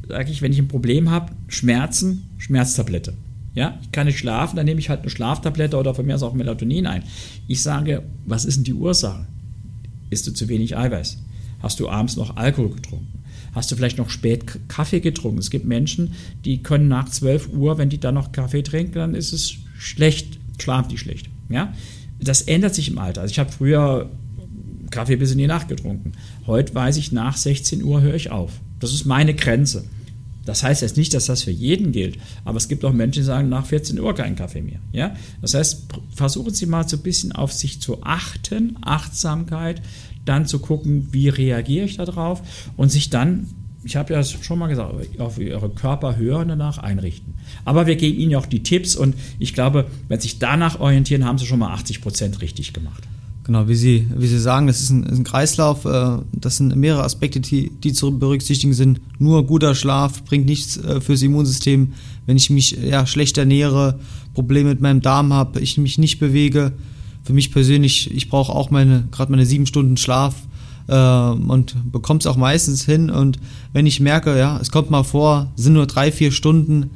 sage 0.07 0.31
ich, 0.31 0.41
wenn 0.41 0.51
ich 0.51 0.59
ein 0.59 0.67
Problem 0.67 1.09
habe, 1.09 1.33
Schmerzen, 1.47 2.29
Schmerztablette. 2.37 3.13
Ja, 3.55 3.77
ich 3.83 3.91
kann 3.91 4.07
nicht 4.07 4.17
schlafen, 4.17 4.55
dann 4.55 4.65
nehme 4.65 4.79
ich 4.79 4.89
halt 4.89 5.01
eine 5.01 5.11
Schlaftablette 5.11 5.77
oder 5.77 5.93
von 5.93 6.05
mir 6.05 6.15
aus 6.15 6.23
auch 6.23 6.33
Melatonin 6.33 6.87
ein. 6.87 7.03
Ich 7.47 7.61
sage, 7.61 8.03
was 8.25 8.45
ist 8.45 8.57
denn 8.57 8.63
die 8.63 8.73
Ursache? 8.73 9.27
Isst 10.09 10.25
du 10.25 10.31
zu 10.31 10.49
wenig 10.49 10.75
Eiweiß? 10.75 11.19
Hast 11.61 11.79
du 11.79 11.87
abends 11.87 12.15
noch 12.15 12.35
Alkohol 12.35 12.71
getrunken? 12.71 13.19
Hast 13.53 13.71
du 13.71 13.75
vielleicht 13.75 13.99
noch 13.99 14.09
spät 14.09 14.43
Kaffee 14.67 14.99
getrunken? 14.99 15.37
Es 15.37 15.51
gibt 15.51 15.65
Menschen, 15.65 16.13
die 16.43 16.63
können 16.63 16.87
nach 16.87 17.09
12 17.09 17.49
Uhr, 17.49 17.77
wenn 17.77 17.89
die 17.89 17.99
dann 17.99 18.15
noch 18.15 18.31
Kaffee 18.31 18.63
trinken, 18.63 18.95
dann 18.95 19.15
ist 19.15 19.31
es 19.31 19.55
schlecht 19.77 20.39
schlafen 20.61 20.89
die 20.89 20.97
schlecht. 20.97 21.29
Ja? 21.49 21.73
Das 22.19 22.41
ändert 22.41 22.75
sich 22.75 22.89
im 22.89 22.97
Alter. 22.97 23.21
Also 23.21 23.31
ich 23.31 23.39
habe 23.39 23.51
früher 23.51 24.09
Kaffee 24.91 25.15
bis 25.15 25.31
in 25.31 25.37
die 25.37 25.47
Nacht 25.47 25.67
getrunken. 25.67 26.13
Heute 26.45 26.73
weiß 26.75 26.97
ich, 26.97 27.11
nach 27.11 27.37
16 27.37 27.83
Uhr 27.83 28.01
höre 28.01 28.15
ich 28.15 28.31
auf. 28.31 28.59
Das 28.83 28.93
ist 28.93 29.05
meine 29.05 29.33
Grenze. 29.33 29.85
Das 30.45 30.61
heißt 30.61 30.81
jetzt 30.81 30.97
nicht, 30.97 31.13
dass 31.13 31.27
das 31.27 31.43
für 31.43 31.51
jeden 31.51 31.93
gilt, 31.93 32.17
aber 32.43 32.57
es 32.57 32.67
gibt 32.67 32.83
auch 32.83 32.91
Menschen, 32.91 33.21
die 33.21 33.25
sagen, 33.25 33.47
nach 33.47 33.65
14 33.65 33.97
Uhr 33.97 34.13
keinen 34.13 34.35
Kaffee 34.35 34.61
mehr. 34.61 34.79
Ja? 34.91 35.15
Das 35.41 35.53
heißt, 35.53 35.85
versuchen 36.13 36.53
Sie 36.53 36.65
mal 36.65 36.87
so 36.87 36.97
ein 36.97 37.03
bisschen 37.03 37.31
auf 37.31 37.53
sich 37.53 37.79
zu 37.79 38.03
achten, 38.03 38.77
Achtsamkeit, 38.81 39.81
dann 40.25 40.45
zu 40.45 40.59
gucken, 40.59 41.07
wie 41.11 41.29
reagiere 41.29 41.85
ich 41.85 41.97
darauf 41.97 42.41
und 42.75 42.91
sich 42.91 43.09
dann 43.09 43.47
ich 43.85 43.97
habe 43.97 44.13
ja 44.13 44.23
schon 44.23 44.59
mal 44.59 44.67
gesagt, 44.67 45.19
auf 45.19 45.37
Ihre 45.37 45.69
Körper 45.69 46.15
hören 46.15 46.47
danach 46.47 46.77
einrichten. 46.77 47.33
Aber 47.65 47.85
wir 47.85 47.97
geben 47.97 48.17
Ihnen 48.17 48.35
auch 48.35 48.45
die 48.45 48.63
Tipps 48.63 48.95
und 48.95 49.13
ich 49.39 49.53
glaube, 49.53 49.87
wenn 50.07 50.21
Sie 50.21 50.29
sich 50.29 50.39
danach 50.39 50.79
orientieren, 50.79 51.25
haben 51.25 51.37
Sie 51.37 51.45
schon 51.45 51.59
mal 51.59 51.73
80 51.73 52.01
Prozent 52.01 52.41
richtig 52.41 52.71
gemacht. 52.71 53.03
Genau, 53.45 53.67
wie 53.67 53.75
Sie, 53.75 54.07
wie 54.15 54.27
Sie 54.27 54.39
sagen, 54.39 54.67
das 54.67 54.79
ist 54.79 54.89
ein, 54.89 55.05
ein 55.05 55.23
Kreislauf. 55.25 55.83
Äh, 55.83 56.17
das 56.31 56.57
sind 56.57 56.75
mehrere 56.77 57.03
Aspekte, 57.03 57.41
die, 57.41 57.71
die 57.71 57.91
zu 57.91 58.17
berücksichtigen 58.17 58.73
sind. 58.73 59.01
Nur 59.19 59.45
guter 59.45 59.75
Schlaf 59.75 60.23
bringt 60.23 60.45
nichts 60.45 60.77
äh, 60.77 61.01
fürs 61.01 61.21
Immunsystem. 61.21 61.93
Wenn 62.25 62.37
ich 62.37 62.49
mich 62.49 62.71
ja, 62.71 63.05
schlecht 63.05 63.37
ernähre, 63.37 63.99
Probleme 64.33 64.69
mit 64.69 64.81
meinem 64.81 65.01
Darm 65.01 65.33
habe, 65.33 65.59
ich 65.59 65.77
mich 65.77 65.97
nicht 65.97 66.19
bewege. 66.19 66.71
Für 67.23 67.33
mich 67.33 67.51
persönlich, 67.51 68.13
ich 68.13 68.29
brauche 68.29 68.53
auch 68.53 68.69
meine, 68.69 69.07
gerade 69.11 69.31
meine 69.31 69.45
sieben 69.45 69.65
Stunden 69.65 69.97
Schlaf 69.97 70.35
äh, 70.87 70.95
und 70.95 71.75
bekomme 71.91 72.21
es 72.21 72.27
auch 72.27 72.37
meistens 72.37 72.85
hin. 72.85 73.09
Und 73.09 73.39
wenn 73.73 73.85
ich 73.85 73.99
merke, 73.99 74.37
ja, 74.37 74.57
es 74.61 74.71
kommt 74.71 74.89
mal 74.89 75.03
vor, 75.03 75.51
sind 75.57 75.73
nur 75.73 75.85
drei, 75.85 76.13
vier 76.13 76.31
Stunden, 76.31 76.91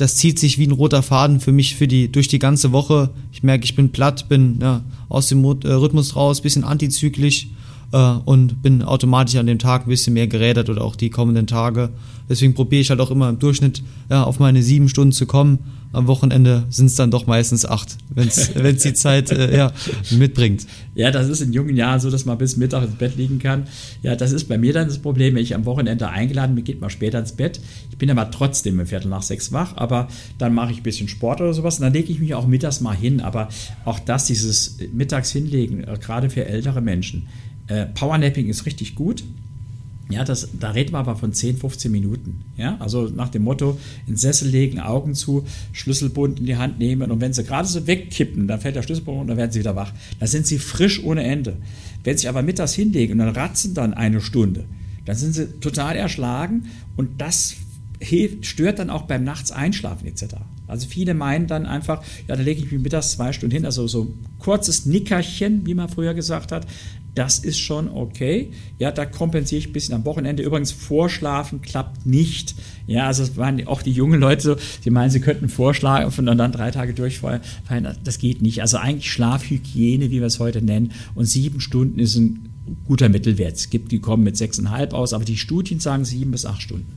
das 0.00 0.16
zieht 0.16 0.38
sich 0.38 0.58
wie 0.58 0.66
ein 0.66 0.72
roter 0.72 1.02
Faden 1.02 1.40
für 1.40 1.52
mich 1.52 1.76
für 1.76 1.86
die, 1.86 2.10
durch 2.10 2.26
die 2.26 2.38
ganze 2.38 2.72
Woche. 2.72 3.10
Ich 3.32 3.42
merke, 3.42 3.64
ich 3.64 3.76
bin 3.76 3.90
platt, 3.90 4.28
bin 4.28 4.58
ja, 4.60 4.82
aus 5.10 5.28
dem 5.28 5.44
äh, 5.44 5.68
Rhythmus 5.68 6.16
raus, 6.16 6.40
bisschen 6.40 6.64
antizyklisch 6.64 7.48
äh, 7.92 8.12
und 8.24 8.62
bin 8.62 8.82
automatisch 8.82 9.36
an 9.36 9.46
dem 9.46 9.58
Tag 9.58 9.86
ein 9.86 9.88
bisschen 9.88 10.14
mehr 10.14 10.26
gerädert 10.26 10.68
oder 10.68 10.82
auch 10.82 10.96
die 10.96 11.10
kommenden 11.10 11.46
Tage. 11.46 11.90
Deswegen 12.28 12.54
probiere 12.54 12.80
ich 12.82 12.90
halt 12.90 13.00
auch 13.00 13.10
immer 13.10 13.28
im 13.28 13.38
Durchschnitt 13.38 13.82
ja, 14.08 14.22
auf 14.22 14.38
meine 14.38 14.62
sieben 14.62 14.88
Stunden 14.88 15.12
zu 15.12 15.26
kommen. 15.26 15.58
Am 15.92 16.06
Wochenende 16.06 16.66
sind 16.70 16.86
es 16.86 16.94
dann 16.94 17.10
doch 17.10 17.26
meistens 17.26 17.66
acht, 17.66 17.96
wenn 18.10 18.28
es 18.28 18.52
die 18.82 18.94
Zeit 18.94 19.32
äh, 19.32 19.56
ja, 19.56 19.72
mitbringt. 20.12 20.64
Ja, 20.94 21.10
das 21.10 21.28
ist 21.28 21.40
in 21.40 21.52
jungen 21.52 21.74
Jahren 21.74 21.98
so, 21.98 22.10
dass 22.10 22.24
man 22.26 22.38
bis 22.38 22.56
Mittag 22.56 22.84
ins 22.84 22.94
Bett 22.94 23.16
liegen 23.16 23.40
kann. 23.40 23.64
Ja, 24.00 24.14
das 24.14 24.30
ist 24.30 24.44
bei 24.44 24.56
mir 24.56 24.72
dann 24.72 24.86
das 24.86 24.98
Problem, 24.98 25.34
wenn 25.34 25.42
ich 25.42 25.56
am 25.56 25.64
Wochenende 25.64 26.08
eingeladen 26.08 26.54
bin, 26.54 26.62
geht 26.62 26.80
man 26.80 26.90
später 26.90 27.18
ins 27.18 27.32
Bett. 27.32 27.60
Ich 27.90 27.98
bin 27.98 28.08
aber 28.08 28.30
trotzdem 28.30 28.78
im 28.78 28.86
Viertel 28.86 29.08
nach 29.08 29.22
sechs 29.22 29.50
wach, 29.50 29.76
aber 29.76 30.06
dann 30.38 30.54
mache 30.54 30.70
ich 30.70 30.78
ein 30.78 30.84
bisschen 30.84 31.08
Sport 31.08 31.40
oder 31.40 31.52
sowas 31.52 31.80
und 31.80 31.82
dann 31.82 31.92
lege 31.92 32.12
ich 32.12 32.20
mich 32.20 32.34
auch 32.34 32.46
mittags 32.46 32.80
mal 32.80 32.94
hin. 32.94 33.20
Aber 33.20 33.48
auch 33.84 33.98
das, 33.98 34.26
dieses 34.26 34.78
mittags 34.92 35.32
hinlegen, 35.32 35.82
äh, 35.82 35.98
gerade 36.00 36.30
für 36.30 36.44
ältere 36.44 36.80
Menschen, 36.80 37.26
äh, 37.70 37.86
Powernapping 37.86 38.48
ist 38.48 38.66
richtig 38.66 38.94
gut. 38.94 39.24
Ja, 40.10 40.24
das, 40.24 40.48
da 40.58 40.72
reden 40.72 40.92
wir 40.92 40.98
aber 40.98 41.14
von 41.14 41.32
10, 41.32 41.58
15 41.58 41.90
Minuten. 41.90 42.44
Ja, 42.56 42.76
also 42.80 43.04
nach 43.04 43.28
dem 43.28 43.44
Motto, 43.44 43.78
in 44.08 44.16
Sessel 44.16 44.48
legen, 44.48 44.80
Augen 44.80 45.14
zu, 45.14 45.44
Schlüsselbund 45.72 46.40
in 46.40 46.46
die 46.46 46.56
Hand 46.56 46.80
nehmen 46.80 47.12
und 47.12 47.20
wenn 47.20 47.32
sie 47.32 47.44
gerade 47.44 47.68
so 47.68 47.86
wegkippen, 47.86 48.48
dann 48.48 48.60
fällt 48.60 48.74
der 48.74 48.82
Schlüsselbund 48.82 49.20
und 49.20 49.26
dann 49.28 49.36
werden 49.36 49.52
sie 49.52 49.60
wieder 49.60 49.76
wach. 49.76 49.92
Da 50.18 50.26
sind 50.26 50.48
sie 50.48 50.58
frisch 50.58 51.02
ohne 51.04 51.22
Ende. 51.22 51.58
Wenn 52.02 52.16
sie 52.16 52.22
sich 52.22 52.28
aber 52.28 52.42
mittags 52.42 52.74
hinlegen 52.74 53.12
und 53.12 53.18
dann 53.18 53.36
ratzen 53.36 53.72
dann 53.72 53.94
eine 53.94 54.20
Stunde, 54.20 54.64
dann 55.04 55.14
sind 55.14 55.32
sie 55.32 55.46
total 55.60 55.94
erschlagen 55.94 56.66
und 56.96 57.20
das 57.20 57.54
hilft, 58.00 58.46
stört 58.46 58.80
dann 58.80 58.90
auch 58.90 59.02
beim 59.02 59.22
Nachts 59.22 59.52
einschlafen 59.52 60.08
etc. 60.08 60.36
Also 60.66 60.88
viele 60.88 61.14
meinen 61.14 61.46
dann 61.46 61.66
einfach, 61.66 62.02
ja, 62.26 62.36
da 62.36 62.42
lege 62.42 62.64
ich 62.64 62.72
mich 62.72 62.80
mittags 62.80 63.12
zwei 63.12 63.32
Stunden 63.32 63.54
hin, 63.54 63.64
also 63.64 63.86
so 63.86 64.12
kurzes 64.38 64.86
Nickerchen, 64.86 65.66
wie 65.66 65.74
man 65.74 65.88
früher 65.88 66.14
gesagt 66.14 66.52
hat, 66.52 66.66
das 67.14 67.38
ist 67.38 67.58
schon 67.58 67.88
okay. 67.88 68.50
Ja, 68.78 68.92
da 68.92 69.04
kompensiere 69.04 69.58
ich 69.58 69.68
ein 69.68 69.72
bisschen 69.72 69.94
am 69.94 70.04
Wochenende. 70.04 70.42
Übrigens, 70.42 70.72
Vorschlafen 70.72 71.60
klappt 71.60 72.06
nicht. 72.06 72.54
Ja, 72.86 73.06
also 73.06 73.22
es 73.22 73.36
waren 73.36 73.66
auch 73.66 73.82
die 73.82 73.92
jungen 73.92 74.20
Leute 74.20 74.42
so, 74.42 74.56
sie 74.82 74.90
meinen, 74.90 75.10
sie 75.10 75.20
könnten 75.20 75.48
vorschlafen 75.48 76.28
und 76.28 76.38
dann 76.38 76.52
drei 76.52 76.70
Tage 76.70 76.94
durchfallen. 76.94 77.40
Das 78.04 78.18
geht 78.18 78.42
nicht. 78.42 78.62
Also 78.62 78.76
eigentlich 78.76 79.10
Schlafhygiene, 79.12 80.10
wie 80.10 80.20
wir 80.20 80.26
es 80.26 80.38
heute 80.38 80.62
nennen. 80.62 80.92
Und 81.14 81.26
sieben 81.26 81.60
Stunden 81.60 81.98
ist 81.98 82.16
ein 82.16 82.48
guter 82.86 83.08
Mittelwert. 83.08 83.56
Es 83.56 83.70
gibt, 83.70 83.90
die 83.90 83.98
kommen 83.98 84.22
mit 84.22 84.36
sechseinhalb 84.36 84.94
aus, 84.94 85.12
aber 85.12 85.24
die 85.24 85.36
Studien 85.36 85.80
sagen 85.80 86.04
sieben 86.04 86.30
bis 86.30 86.46
acht 86.46 86.62
Stunden. 86.62 86.92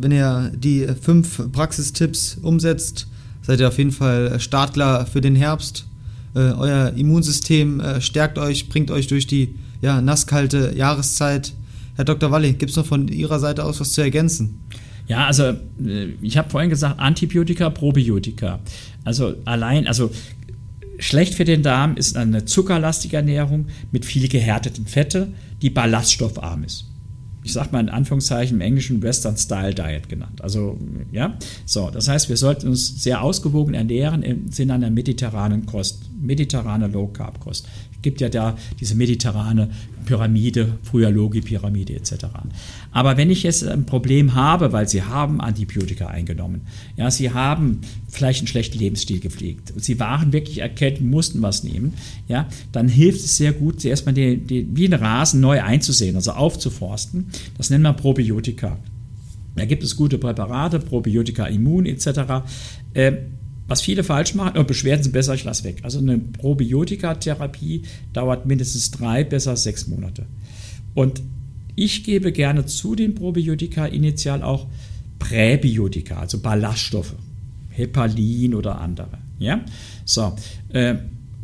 Wenn 0.00 0.12
ihr 0.12 0.52
die 0.54 0.86
fünf 1.00 1.50
Praxistipps 1.50 2.38
umsetzt, 2.42 3.08
seid 3.40 3.58
ihr 3.58 3.68
auf 3.68 3.78
jeden 3.78 3.90
Fall 3.90 4.38
startklar 4.38 5.06
für 5.06 5.20
den 5.20 5.34
Herbst 5.34 5.86
äh, 6.34 6.38
euer 6.38 6.92
Immunsystem 6.96 7.80
äh, 7.80 8.00
stärkt 8.00 8.38
euch, 8.38 8.68
bringt 8.68 8.90
euch 8.90 9.06
durch 9.06 9.26
die 9.26 9.54
ja, 9.80 10.00
nasskalte 10.00 10.72
Jahreszeit. 10.76 11.52
Herr 11.96 12.04
Dr. 12.04 12.30
Walli, 12.30 12.54
gibt 12.54 12.70
es 12.70 12.76
noch 12.76 12.86
von 12.86 13.08
Ihrer 13.08 13.38
Seite 13.38 13.64
aus 13.64 13.80
was 13.80 13.92
zu 13.92 14.00
ergänzen? 14.00 14.60
Ja, 15.08 15.26
also 15.26 15.54
äh, 15.84 16.08
ich 16.22 16.36
habe 16.38 16.50
vorhin 16.50 16.70
gesagt, 16.70 17.00
Antibiotika, 17.00 17.70
Probiotika. 17.70 18.60
Also 19.04 19.34
allein, 19.44 19.86
also 19.86 20.10
schlecht 20.98 21.34
für 21.34 21.44
den 21.44 21.62
Darm 21.62 21.96
ist 21.96 22.16
eine 22.16 22.44
zuckerlastige 22.44 23.16
Ernährung 23.16 23.66
mit 23.90 24.04
viel 24.04 24.28
gehärteten 24.28 24.86
Fette, 24.86 25.28
die 25.60 25.70
ballaststoffarm 25.70 26.64
ist 26.64 26.86
ich 27.44 27.52
sag 27.52 27.72
mal 27.72 27.80
in 27.80 27.88
Anführungszeichen 27.88 28.56
im 28.56 28.60
Englischen 28.60 29.02
Western 29.02 29.36
Style 29.36 29.74
Diet 29.74 30.08
genannt. 30.08 30.42
Also, 30.42 30.78
ja, 31.10 31.36
so, 31.64 31.90
das 31.90 32.08
heißt, 32.08 32.28
wir 32.28 32.36
sollten 32.36 32.68
uns 32.68 33.02
sehr 33.02 33.22
ausgewogen 33.22 33.74
ernähren 33.74 34.22
im 34.22 34.50
Sinne 34.50 34.74
einer 34.74 34.90
mediterranen 34.90 35.66
Kost, 35.66 36.04
mediterrane 36.22 36.86
Low 36.86 37.08
Carb 37.08 37.40
Kost 37.40 37.68
gibt 38.02 38.20
ja 38.20 38.28
da 38.28 38.56
diese 38.80 38.94
mediterrane 38.94 39.70
Pyramide, 40.04 40.78
früher 40.82 41.10
Logi-Pyramide 41.10 41.94
etc. 41.94 42.26
Aber 42.90 43.16
wenn 43.16 43.30
ich 43.30 43.44
jetzt 43.44 43.64
ein 43.64 43.86
Problem 43.86 44.34
habe, 44.34 44.72
weil 44.72 44.88
Sie 44.88 45.02
haben 45.02 45.40
Antibiotika 45.40 46.08
eingenommen, 46.08 46.62
ja, 46.96 47.10
Sie 47.10 47.30
haben 47.30 47.80
vielleicht 48.08 48.40
einen 48.40 48.48
schlechten 48.48 48.78
Lebensstil 48.78 49.20
gepflegt 49.20 49.70
und 49.70 49.84
Sie 49.84 50.00
waren 50.00 50.32
wirklich 50.32 50.58
erkältet, 50.58 51.04
mussten 51.04 51.40
was 51.40 51.62
nehmen, 51.62 51.94
ja, 52.26 52.48
dann 52.72 52.88
hilft 52.88 53.20
es 53.20 53.36
sehr 53.36 53.52
gut, 53.52 53.84
erstmal 53.84 54.14
die, 54.14 54.36
die, 54.38 54.66
wie 54.76 54.86
ein 54.86 54.92
Rasen 54.92 55.40
neu 55.40 55.62
einzusehen, 55.62 56.16
also 56.16 56.32
aufzuforsten. 56.32 57.28
Das 57.56 57.70
nennen 57.70 57.84
wir 57.84 57.92
Probiotika. 57.92 58.78
Da 59.54 59.66
gibt 59.66 59.84
es 59.84 59.96
gute 59.96 60.18
Präparate, 60.18 60.80
Probiotika 60.80 61.46
Immun 61.46 61.86
etc. 61.86 62.42
Äh, 62.94 63.12
was 63.68 63.80
viele 63.80 64.04
falsch 64.04 64.34
machen, 64.34 64.58
und 64.58 64.66
Beschwerden 64.66 65.02
sind 65.02 65.12
besser, 65.12 65.34
ich 65.34 65.44
lasse 65.44 65.64
weg. 65.64 65.80
Also 65.82 65.98
eine 65.98 66.18
Probiotika-Therapie 66.18 67.82
dauert 68.12 68.46
mindestens 68.46 68.90
drei, 68.90 69.24
besser 69.24 69.56
sechs 69.56 69.86
Monate. 69.86 70.26
Und 70.94 71.22
ich 71.74 72.04
gebe 72.04 72.32
gerne 72.32 72.66
zu 72.66 72.94
den 72.94 73.14
Probiotika 73.14 73.86
initial 73.86 74.42
auch 74.42 74.66
Präbiotika, 75.18 76.16
also 76.16 76.38
Ballaststoffe, 76.40 77.14
Hepalin 77.70 78.54
oder 78.54 78.80
andere. 78.80 79.18
Ja? 79.38 79.64
So, 80.04 80.34
äh, 80.70 80.96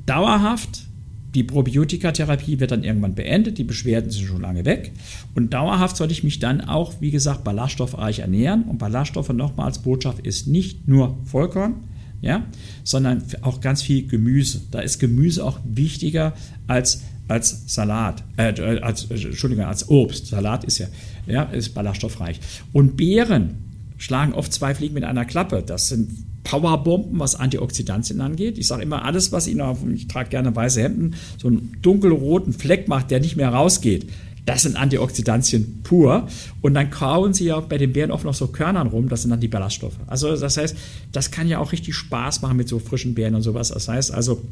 dauerhaft, 0.05 0.87
die 1.35 1.45
Probiotika-Therapie 1.45 2.59
wird 2.59 2.73
dann 2.73 2.85
irgendwann 2.85 3.15
beendet, 3.15 3.59
die 3.59 3.65
Beschwerden 3.65 4.11
sind 4.11 4.27
schon 4.27 4.41
lange 4.41 4.65
weg. 4.65 4.93
Und 5.35 5.53
dauerhaft 5.55 5.97
sollte 5.97 6.13
ich 6.13 6.25
mich 6.25 6.39
dann 6.39 6.61
auch, 6.63 7.01
wie 7.01 7.11
gesagt, 7.11 7.45
ballaststoffreich 7.45 8.21
ernähren. 8.21 8.65
Und 8.65 8.79
Ballaststoffe 8.79 9.29
nochmal 9.31 9.67
als 9.67 9.81
Botschaft 9.81 10.27
ist 10.27 10.49
nicht 10.49 10.89
nur 10.89 11.19
Vollkorn, 11.25 11.85
ja, 12.21 12.45
sondern 12.85 13.23
auch 13.43 13.61
ganz 13.61 13.83
viel 13.83 14.07
Gemüse. 14.07 14.61
Da 14.71 14.81
ist 14.81 14.99
Gemüse 14.99 15.45
auch 15.45 15.61
wichtiger 15.65 16.35
als 16.67 17.03
als 17.29 17.65
Salat, 17.67 18.25
äh, 18.39 18.81
als, 18.81 19.05
Entschuldigung, 19.11 19.67
als 19.67 19.89
Obst. 19.91 20.29
Salat 20.29 20.65
ist 20.65 20.79
ja, 20.79 20.87
ja, 21.27 21.43
ist 21.43 21.75
ballaststoffreich. 21.75 22.41
Und 22.73 22.97
Beeren 22.97 23.59
schlagen 23.99 24.33
oft 24.33 24.53
zwei 24.53 24.75
Fliegen 24.75 24.95
mit 24.95 25.05
einer 25.05 25.27
Klappe. 25.27 25.63
Das 25.63 25.89
sind 25.89 26.11
Powerbomben, 26.45 27.21
was 27.21 27.35
Antioxidantien 27.35 28.23
angeht. 28.23 28.57
Ich 28.57 28.67
sage 28.67 28.83
immer, 28.83 29.05
alles, 29.05 29.33
was 29.33 29.47
Ihnen 29.47 29.61
auf, 29.61 29.81
ich 29.93 30.09
trage 30.09 30.31
gerne 30.31 30.57
weiße 30.57 30.83
Hemden, 30.83 31.15
so 31.37 31.49
einen 31.49 31.77
dunkelroten 31.83 32.55
Fleck 32.55 32.89
macht, 32.89 33.11
der 33.11 33.21
nicht 33.21 33.37
mehr 33.37 33.51
rausgeht, 33.51 34.09
das 34.49 34.63
sind 34.63 34.77
Antioxidantien 34.77 35.83
pur. 35.83 36.27
Und 36.63 36.73
dann 36.73 36.89
kauen 36.89 37.35
sie 37.35 37.45
ja 37.45 37.61
bei 37.61 37.77
den 37.77 37.93
Beeren 37.93 38.11
oft 38.11 38.25
noch 38.25 38.33
so 38.33 38.47
Körnern 38.47 38.87
rum, 38.87 39.11
das 39.11 39.23
sind 39.23 39.31
dann 39.31 39.41
die 39.41 39.49
Ballaststoffe. 39.49 39.99
Also 40.07 40.35
das 40.35 40.57
heißt, 40.57 40.75
das 41.13 41.31
kann 41.31 41.49
ja 41.49 41.59
auch 41.59 41.73
richtig 41.73 41.95
Spaß 41.95 42.41
machen 42.41 42.57
mit 42.57 42.67
so 42.67 42.79
frischen 42.79 43.15
Beeren 43.15 43.35
und 43.35 43.43
sowas. 43.43 43.69
Das 43.69 43.89
heißt 43.89 44.11
also, 44.11 44.43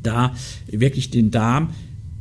da 0.00 0.34
wirklich 0.68 1.10
den 1.10 1.32
Darm 1.32 1.70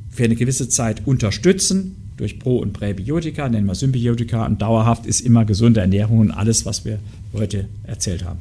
für 0.10 0.24
eine 0.24 0.36
gewisse 0.36 0.70
Zeit 0.70 1.06
unterstützen 1.06 1.96
durch 2.18 2.40
Pro- 2.40 2.58
und 2.58 2.74
Präbiotika, 2.74 3.48
nennen 3.48 3.68
wir 3.68 3.76
Symbiotika 3.76 4.48
und 4.48 4.62
dauerhaft 4.62 5.06
ist 5.06 5.22
immer 5.22 5.46
gesunde 5.46 5.82
Ernährung 5.82 6.18
und 6.20 6.32
alles, 6.32 6.66
was 6.66 6.84
wir 6.84 6.98
heute 7.34 7.68
erzählt 7.84 8.26
haben. 8.26 8.40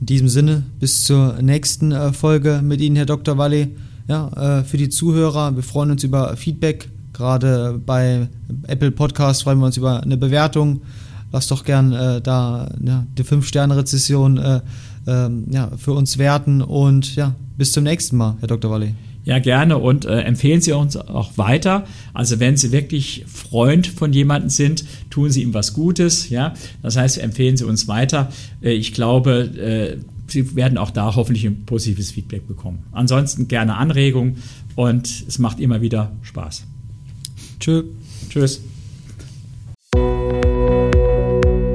In 0.00 0.06
diesem 0.06 0.28
Sinne, 0.28 0.64
bis 0.78 1.04
zur 1.04 1.40
nächsten 1.40 1.92
äh, 1.92 2.12
Folge 2.12 2.60
mit 2.62 2.82
Ihnen, 2.82 2.96
Herr 2.96 3.06
Dr. 3.06 3.38
Walli. 3.38 3.68
Ja, 4.08 4.58
äh, 4.60 4.64
für 4.64 4.76
die 4.76 4.88
Zuhörer, 4.88 5.56
wir 5.56 5.62
freuen 5.62 5.90
uns 5.90 6.02
über 6.04 6.36
Feedback, 6.36 6.88
Gerade 7.12 7.80
bei 7.84 8.28
Apple 8.66 8.90
Podcast 8.90 9.42
freuen 9.42 9.58
wir 9.58 9.66
uns 9.66 9.76
über 9.76 10.02
eine 10.02 10.16
Bewertung. 10.16 10.82
Lass 11.32 11.46
doch 11.48 11.64
gern 11.64 11.92
äh, 11.92 12.20
da 12.20 12.68
ja, 12.82 13.06
die 13.16 13.24
5-Sterne-Rezession 13.24 14.38
äh, 14.38 14.60
ähm, 15.06 15.46
ja, 15.50 15.70
für 15.76 15.92
uns 15.92 16.18
werten. 16.18 16.62
Und 16.62 17.14
ja, 17.16 17.34
bis 17.56 17.72
zum 17.72 17.84
nächsten 17.84 18.16
Mal, 18.16 18.36
Herr 18.40 18.48
Dr. 18.48 18.70
Walli. 18.70 18.94
Ja, 19.24 19.38
gerne 19.38 19.76
und 19.76 20.06
äh, 20.06 20.20
empfehlen 20.22 20.60
Sie 20.60 20.72
uns 20.72 20.96
auch 20.96 21.36
weiter. 21.36 21.84
Also 22.14 22.40
wenn 22.40 22.56
Sie 22.56 22.72
wirklich 22.72 23.24
Freund 23.26 23.86
von 23.86 24.12
jemandem 24.12 24.48
sind, 24.48 24.84
tun 25.10 25.30
Sie 25.30 25.42
ihm 25.42 25.52
was 25.52 25.74
Gutes. 25.74 26.30
Ja, 26.30 26.54
das 26.82 26.96
heißt, 26.96 27.18
empfehlen 27.18 27.56
Sie 27.56 27.64
uns 27.64 27.86
weiter. 27.86 28.32
Äh, 28.62 28.72
ich 28.72 28.94
glaube, 28.94 29.40
äh, 29.40 29.98
Sie 30.26 30.54
werden 30.56 30.78
auch 30.78 30.90
da 30.90 31.14
hoffentlich 31.16 31.44
ein 31.44 31.66
positives 31.66 32.12
Feedback 32.12 32.46
bekommen. 32.46 32.84
Ansonsten 32.92 33.48
gerne 33.48 33.76
Anregungen 33.76 34.38
und 34.74 35.24
es 35.26 35.38
macht 35.38 35.60
immer 35.60 35.80
wieder 35.80 36.12
Spaß. 36.22 36.64
Tschö. 37.60 37.84
Tschüss. 38.30 38.62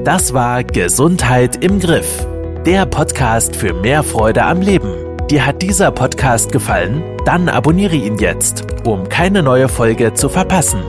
Das 0.04 0.34
war 0.34 0.64
Gesundheit 0.64 1.64
im 1.64 1.78
Griff. 1.78 2.26
Der 2.66 2.86
Podcast 2.86 3.54
für 3.54 3.72
mehr 3.72 4.02
Freude 4.02 4.44
am 4.44 4.60
Leben. 4.60 4.92
Dir 5.30 5.46
hat 5.46 5.62
dieser 5.62 5.92
Podcast 5.92 6.50
gefallen? 6.50 7.02
Dann 7.24 7.48
abonniere 7.48 7.94
ihn 7.94 8.18
jetzt, 8.18 8.64
um 8.84 9.08
keine 9.08 9.44
neue 9.44 9.68
Folge 9.68 10.12
zu 10.14 10.28
verpassen. 10.28 10.82